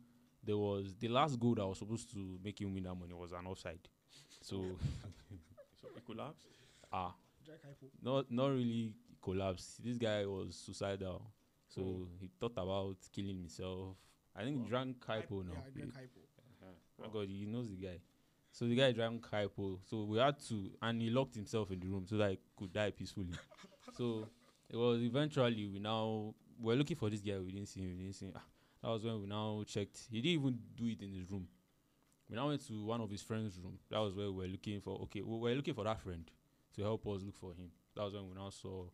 there 0.45 0.57
was 0.59 0.95
the 0.99 1.09
last 1.09 1.39
goal 1.39 1.55
that 1.55 1.67
was 1.67 1.79
supposed 1.79 2.11
to 2.13 2.39
make 2.43 2.61
him 2.61 2.75
win 2.75 2.83
that 2.85 2.95
money 2.95 3.15
was 3.15 3.33
an 3.33 3.47
offside. 3.47 3.79
So 4.43 4.57
So 5.81 5.89
it 5.97 6.05
collapsed. 6.05 6.47
ah, 6.93 7.15
Jack 7.45 7.57
not 8.03 8.31
not 8.31 8.49
really 8.49 8.93
collapsed. 9.23 9.83
This 9.85 9.97
guy 9.99 10.27
was 10.27 10.57
suicidal, 10.57 11.23
so 11.69 11.81
Oh. 11.83 12.09
he 12.21 12.29
thought 12.41 12.53
about 12.53 12.97
killing 13.13 13.37
himself. 13.39 13.97
I 14.37 14.45
think 14.45 14.63
he 14.63 14.69
drank 14.69 15.05
hypo 15.05 15.43
now. 15.43 15.53
Yeah, 15.55 15.63
He- 15.75 15.81
Jack 15.81 15.95
Hypo. 15.95 16.21
Oh 17.05 17.09
God, 17.09 17.29
he 17.29 17.47
knows 17.47 17.69
the 17.69 17.77
guy. 17.77 17.99
So 18.53 18.67
the 18.67 18.77
guy 18.77 18.93
drank 18.93 19.27
hypo. 19.29 19.81
So 19.85 20.05
we 20.05 20.19
had 20.19 20.39
to, 20.49 20.71
and 20.81 21.03
he 21.03 21.11
locked 21.11 21.35
himself 21.35 21.71
in 21.71 21.81
the 21.81 21.87
room 21.89 22.07
so 22.09 22.17
that 22.19 22.31
he 22.31 22.39
could 22.57 22.73
die 22.73 22.91
peacefully. 22.91 23.35
so 23.97 24.29
it 24.71 24.77
was 24.77 25.03
eventually 25.03 25.67
we 25.67 25.79
now 25.79 26.35
we're 26.61 26.77
looking 26.77 26.97
for 26.97 27.11
this 27.11 27.21
guy. 27.21 27.39
We 27.39 27.53
didn't 27.53 27.69
see 27.69 27.81
him. 27.81 27.97
We 27.97 28.05
didn't 28.05 28.17
see 28.17 28.27
him. 28.27 28.35
Ah, 28.37 28.43
that 28.83 28.89
was 28.91 29.05
when 29.05 29.21
we 29.21 29.27
now 29.27 29.63
checked. 29.67 29.99
He 30.11 30.21
didn't 30.21 30.41
even 30.41 30.59
do 30.77 30.87
it 30.87 31.03
in 31.03 31.13
his 31.15 31.31
room. 31.31 31.49
We 32.29 32.37
now 32.37 32.49
went 32.49 32.67
to 32.69 32.85
one 32.85 33.01
of 33.01 33.11
his 33.11 33.23
friends' 33.23 33.59
room. 33.63 33.79
That 33.91 33.99
was 33.99 34.15
where 34.15 34.31
we 34.31 34.47
were 34.47 34.51
looking 34.51 34.81
for. 34.81 35.01
Okay, 35.03 35.23
we 35.23 35.37
were 35.39 35.55
looking 35.55 35.75
for 35.75 35.85
that 35.85 36.01
friend 36.01 36.31
to 36.77 36.83
help 36.83 37.07
us 37.09 37.23
look 37.23 37.37
for 37.37 37.53
him. 37.53 37.71
That 37.97 38.05
was 38.05 38.15
when 38.15 38.29
we 38.29 38.35
now 38.35 38.51
saw 38.51 38.85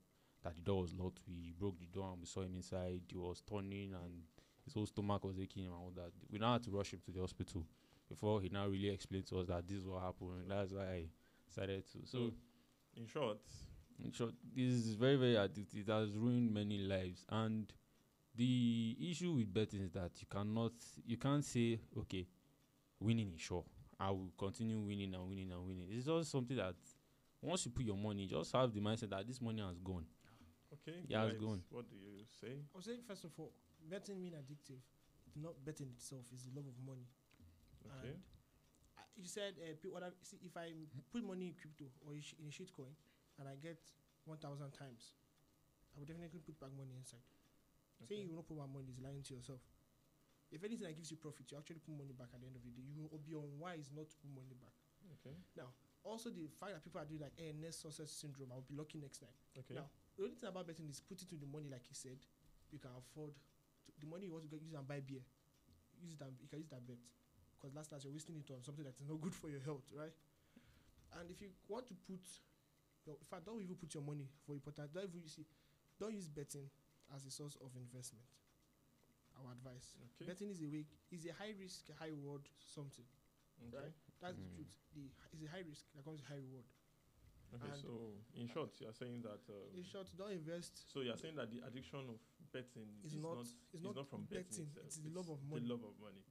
that 0.45 0.55
the 0.57 0.63
door 0.63 0.83
was 0.83 0.95
locked. 0.95 1.21
We 1.29 1.53
broke 1.59 1.79
the 1.79 1.87
door 1.87 2.11
and 2.11 2.21
we 2.21 2.27
saw 2.27 2.41
him 2.41 2.55
inside. 2.57 3.03
He 3.09 3.17
was 3.17 3.43
turning 3.49 3.93
and 3.93 4.23
his 4.69 4.75
whole 4.75 4.87
stomach 4.87 5.25
was 5.25 5.39
aching 5.41 5.65
and 5.65 5.73
all 5.73 5.93
that. 5.97 6.13
We 6.31 6.39
now 6.39 6.53
had 6.53 6.63
to 6.65 6.71
rush 6.71 6.93
him 6.93 7.01
to 7.07 7.11
the 7.11 7.21
hospital 7.21 7.65
before 8.09 8.41
he 8.41 8.49
now 8.51 8.67
really 8.67 8.91
explained 8.91 9.27
to 9.29 9.39
us 9.41 9.47
that 9.49 9.67
this 9.67 9.79
is 9.79 9.87
what 9.87 10.03
happened. 10.03 10.45
That's 10.49 10.73
why 10.73 10.83
I 10.83 11.05
decided 11.49 11.85
to. 11.93 11.99
So, 12.05 12.19
So, 12.19 12.33
in 12.97 13.07
short, 13.07 13.39
in 14.05 14.13
short, 14.13 14.35
this 14.55 14.73
is 14.73 14.95
very, 14.95 15.17
very 15.17 15.35
addictive. 15.35 15.89
It 15.89 15.89
has 15.89 16.11
ruined 16.17 16.53
many 16.53 16.79
lives. 16.79 17.25
And 17.31 17.73
the 18.35 18.97
issue 19.01 19.33
with 19.33 19.53
betting 19.53 19.81
is 19.81 19.93
that 19.93 20.13
you 20.21 20.27
cannot, 20.31 20.73
you 21.07 21.17
can't 21.17 21.45
say, 21.45 21.81
okay, 21.99 22.27
winning 23.01 23.33
is 23.35 23.41
sure. 23.41 23.65
I 23.99 24.11
will 24.11 24.31
continue 24.39 24.79
winning 24.79 25.15
and 25.15 25.29
winning 25.29 25.51
and 25.51 25.67
winning. 25.67 25.89
It's 25.91 26.07
just 26.07 26.31
something 26.31 26.57
that 26.57 26.77
once 27.43 27.65
you 27.67 27.73
put 27.73 27.85
your 27.85 27.97
money, 27.97 28.27
just 28.27 28.53
have 28.53 28.73
the 28.73 28.81
mindset 28.81 29.11
that 29.11 29.27
this 29.27 29.41
money 29.41 29.61
has 29.63 29.79
gone. 29.79 30.05
okay. 30.73 30.99
Yeah, 31.09 31.25
it's 31.25 31.33
guys, 31.35 31.41
gone. 31.43 31.63
What 31.71 31.89
do 31.91 31.97
you 31.97 32.25
say? 32.41 32.53
I 32.73 32.77
was 32.77 32.85
saying 32.85 33.01
first 33.07 33.25
of 33.25 33.31
all, 33.39 33.53
betting 33.87 34.19
being 34.21 34.35
addictive. 34.35 34.83
It's 35.27 35.37
not 35.37 35.55
betting 35.65 35.89
itself; 35.95 36.25
it's 36.33 36.45
the 36.49 36.55
love 36.57 36.67
of 36.67 36.77
money. 36.83 37.07
Okay. 37.87 38.17
And 38.17 38.21
I, 38.99 39.03
you 39.17 39.29
said 39.29 39.55
uh, 39.61 39.77
what 39.93 40.03
I, 40.03 40.11
see, 40.23 40.41
if 40.43 40.57
I 40.57 40.73
put 41.13 41.23
money 41.23 41.53
in 41.53 41.55
crypto 41.55 41.87
or 42.03 42.15
in, 42.15 42.23
sh- 42.23 42.35
in 42.41 42.49
a 42.49 42.53
shit 42.53 42.73
coin 42.75 42.93
and 43.39 43.47
I 43.49 43.55
get 43.61 43.79
one 44.25 44.39
thousand 44.39 44.73
times, 44.73 45.15
I 45.95 46.01
would 46.01 46.09
definitely 46.09 46.41
put 46.41 46.59
back 46.59 46.73
money 46.77 46.97
inside. 46.97 47.23
Saying 48.07 48.23
you 48.23 48.31
will 48.31 48.43
not 48.43 48.49
put 48.49 48.57
my 48.57 48.71
money 48.71 48.95
is 48.95 49.03
lying 49.03 49.27
to 49.27 49.35
yourself. 49.35 49.59
If 50.55 50.63
anything 50.65 50.87
that 50.87 50.95
gives 50.97 51.11
you 51.11 51.19
profit, 51.19 51.51
you 51.51 51.59
actually 51.59 51.83
put 51.83 51.93
money 51.93 52.15
back 52.17 52.31
at 52.33 52.41
the 52.41 52.47
end 52.47 52.57
of 52.57 52.63
the 52.63 52.71
day. 52.73 52.87
You 52.89 53.05
will 53.11 53.21
be 53.21 53.35
unwise 53.37 53.91
not 53.93 54.09
to 54.09 54.17
put 54.17 54.31
money 54.33 54.55
back. 54.57 54.73
Okay. 55.19 55.35
Now, 55.59 55.75
also, 56.07 56.31
the 56.31 56.47
fact 56.57 56.73
that 56.79 56.81
people 56.81 57.03
are 57.03 57.05
doing 57.05 57.21
like 57.21 57.35
next 57.59 57.83
success 57.83 58.09
syndrome, 58.15 58.55
I'll 58.55 58.65
be 58.65 58.73
lucky 58.79 58.97
next 59.03 59.19
time. 59.19 59.35
Okay. 59.59 59.75
Now, 59.77 59.91
the 60.17 60.25
only 60.25 60.39
thing 60.39 60.49
about 60.49 60.65
betting 60.71 60.89
is 60.89 61.03
put 61.03 61.21
it 61.21 61.29
to 61.29 61.37
the 61.37 61.45
money, 61.51 61.69
like 61.69 61.85
you 61.91 61.97
said, 61.99 62.17
you 62.71 62.79
can 62.79 62.95
afford 62.97 63.35
the 64.01 64.07
money 64.07 64.27
you 64.27 64.33
want 64.33 64.45
to 64.45 64.51
get, 64.51 64.61
use 64.63 64.75
and 64.75 64.87
buy 64.87 65.01
beer. 65.01 65.23
Use 66.01 66.13
it 66.15 66.21
and 66.23 66.33
you 66.41 66.49
can 66.49 66.59
use 66.61 66.69
that 66.71 66.85
bet. 66.87 66.99
Because 67.57 67.75
last 67.75 67.91
night 67.91 68.05
you're 68.05 68.13
wasting 68.13 68.37
it 68.39 68.47
on 68.55 68.63
something 68.63 68.85
that 68.85 68.95
is 68.95 69.09
not 69.09 69.19
good 69.21 69.35
for 69.35 69.51
your 69.51 69.61
health, 69.65 69.83
right? 69.91 70.15
And 71.19 71.27
if 71.31 71.41
you 71.43 71.49
want 71.67 71.89
to 71.89 71.95
put, 72.07 72.23
your, 73.07 73.17
in 73.19 73.27
fact, 73.27 73.47
don't 73.47 73.59
even 73.63 73.75
put 73.75 73.91
your 73.95 74.05
money 74.05 74.29
for 74.47 74.53
important. 74.55 74.93
Don't 74.95 75.09
even 75.11 75.27
see, 75.27 75.43
don't 75.99 76.15
use 76.15 76.29
betting 76.29 76.69
as 77.15 77.25
a 77.27 77.31
source 77.33 77.57
of 77.65 77.73
investment. 77.75 78.23
Our 79.43 79.53
advice. 79.55 79.95
Okay. 80.19 80.27
Betting 80.31 80.51
is 80.51 80.63
a 80.63 80.69
way, 80.69 80.85
is 81.11 81.27
a 81.27 81.35
high 81.35 81.55
risk, 81.59 81.87
high 81.99 82.11
reward 82.15 82.43
something. 82.63 83.07
Okay. 83.71 83.79
Right? 83.83 83.95
That's 84.21 84.37
the 84.39 84.45
Mm. 84.47 84.55
truth. 84.55 84.75
The 84.95 85.03
it's 85.33 85.43
a 85.43 85.51
high 85.51 85.63
risk 85.67 85.87
that 85.95 86.05
comes 86.05 86.21
with 86.23 86.29
high 86.31 86.43
reward. 86.43 86.67
Okay. 87.55 87.71
And- 87.73 87.81
So, 87.83 88.13
in 88.35 88.47
short, 88.49 88.71
you 88.81 88.87
are 88.89 88.93
saying 88.93 89.23
that. 89.23 89.41
Um, 89.49 89.73
In 89.75 89.83
short, 89.85 90.11
don't 90.17 90.31
invest 90.33 90.91
so 90.93 91.01
you 91.01 91.11
are 91.11 91.17
saying 91.17 91.37
that 91.37 91.51
the 91.51 91.63
addiction 91.67 92.03
of 92.11 92.19
betting 92.53 92.89
Is 93.05 93.15
is 93.15 93.19
not- 93.23 93.37
not, 93.37 93.47
is 93.47 93.55
is 93.75 93.83
not 93.83 93.97
not 93.97 94.09
from 94.09 94.23
betting. 94.25 94.45
betting, 94.49 94.67
itself, 94.67 94.87
it's 94.87 94.99
the 94.99 95.11
love 95.11 95.29
of 95.31 95.39
money. 95.49 95.63
The 95.67 95.73
love 95.75 95.85
of 95.85 95.95
money. 96.01 96.25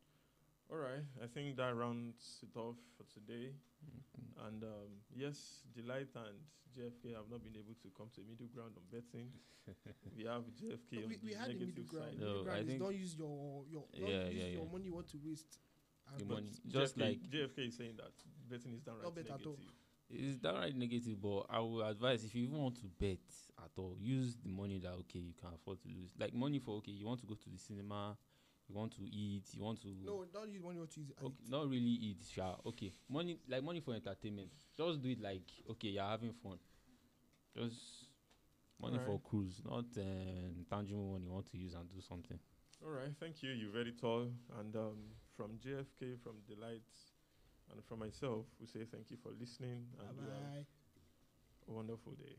All 0.69 0.77
right. 0.77 1.03
I 1.23 1.27
think 1.27 1.56
that 1.58 1.75
rounds 1.75 2.43
it 2.43 2.56
off 2.58 2.75
for 2.97 3.06
today. 3.13 3.53
Mm. 3.86 4.47
And 4.47 4.63
um, 4.63 4.91
yes, 5.15 5.63
Delight 5.73 6.10
and 6.15 6.36
JFK 6.75 7.15
have 7.15 7.30
not 7.32 7.41
been 7.43 7.56
able 7.56 7.75
to 7.82 7.88
come 7.95 8.10
to 8.15 8.21
a 8.21 8.25
middle 8.27 8.47
ground 8.53 8.73
on 8.75 8.84
betting. 8.91 9.32
we 10.17 10.23
have 10.25 10.43
JFK 10.60 11.03
on 11.03 11.10
we, 11.10 11.15
the 11.15 11.25
we 11.25 11.34
had 11.34 11.49
a 11.49 11.53
negative 11.53 11.75
middle 11.75 11.84
ground. 11.88 12.12
side. 12.12 12.19
No, 12.19 12.27
middle 12.27 12.43
ground 12.43 12.58
I 12.58 12.62
is 12.62 12.67
think- 12.67 12.80
don't 12.82 12.95
use 12.95 13.13
your 13.15 13.63
your 13.71 13.84
don't 13.95 14.10
Yeah, 14.12 14.25
use 14.27 14.36
yeah, 14.36 14.47
your 14.60 14.65
yeah. 14.65 14.71
money 14.71 14.86
you 14.86 14.93
want 14.93 15.08
to 15.10 15.17
waste. 15.23 15.60
and 16.12 16.19
The 16.19 16.25
money, 16.25 16.51
just 16.67 16.97
JFK, 16.97 17.01
like 17.03 17.19
JFK 17.32 17.58
is 17.67 17.75
saying 17.77 17.95
that 17.97 18.13
betting 18.49 18.73
is 18.73 18.82
downright 18.82 19.03
Not 19.03 19.15
bet 19.15 19.25
at 19.27 19.45
all. 19.45 19.56
negative. 19.60 19.71
It's 20.09 20.37
downright 20.37 20.75
negative. 20.75 21.21
But 21.21 21.45
I 21.49 21.59
would 21.59 21.85
advise 21.85 22.23
if 22.23 22.35
you 22.35 22.43
even 22.43 22.57
want 22.57 22.75
to 22.77 22.87
bet 22.99 23.19
at 23.63 23.71
all, 23.77 23.95
use 23.99 24.35
the 24.43 24.49
money 24.49 24.79
that 24.79 24.91
okay 24.91 25.19
you 25.19 25.33
can 25.39 25.49
afford 25.53 25.81
to 25.81 25.87
lose. 25.89 26.13
Like 26.19 26.33
money 26.33 26.59
for 26.59 26.77
okay, 26.77 26.91
you 26.91 27.05
want 27.05 27.19
to 27.21 27.25
go 27.25 27.35
to 27.35 27.49
the 27.49 27.57
cinema, 27.57 28.17
you 28.67 28.75
want 28.75 28.93
to 28.95 29.03
eat, 29.03 29.43
you 29.53 29.63
want 29.63 29.81
to 29.81 29.87
No, 30.05 30.25
don't 30.33 30.51
use 30.51 30.63
money 30.63 30.79
to 30.79 30.99
use. 30.99 31.11
Okay, 31.21 31.33
eat. 31.43 31.51
not 31.51 31.69
really 31.69 31.85
eat, 31.85 32.23
sha. 32.33 32.55
Okay, 32.65 32.91
money 33.09 33.37
like 33.47 33.63
money 33.63 33.79
for 33.79 33.93
entertainment. 33.93 34.49
Just 34.77 35.01
do 35.01 35.09
it 35.09 35.21
like 35.21 35.49
okay, 35.71 35.89
you're 35.89 36.03
having 36.03 36.33
fun. 36.33 36.57
Just 37.55 38.07
money 38.79 38.99
for 39.05 39.19
cruise, 39.19 39.61
not 39.65 39.85
um, 39.97 40.65
tangible 40.69 41.11
money 41.13 41.25
you 41.25 41.31
want 41.31 41.49
to 41.51 41.57
use 41.57 41.73
and 41.73 41.89
do 41.89 41.99
something. 42.01 42.37
All 42.85 42.91
right, 42.91 43.11
thank 43.19 43.41
you. 43.41 43.49
You're 43.51 43.71
very 43.71 43.91
tall. 43.91 44.27
And 44.59 44.75
um, 44.75 44.97
from 45.35 45.57
JFK, 45.57 46.21
from 46.21 46.35
Delight, 46.47 46.85
and 47.71 47.84
from 47.86 47.99
myself, 47.99 48.45
we 48.60 48.67
say 48.67 48.86
thank 48.86 49.12
you 49.12 49.17
for 49.17 49.32
listening 49.39 49.86
and 49.99 50.17
Bye 50.17 50.23
bye. 50.23 50.65
a 51.67 51.71
wonderful 51.71 52.13
day. 52.13 52.38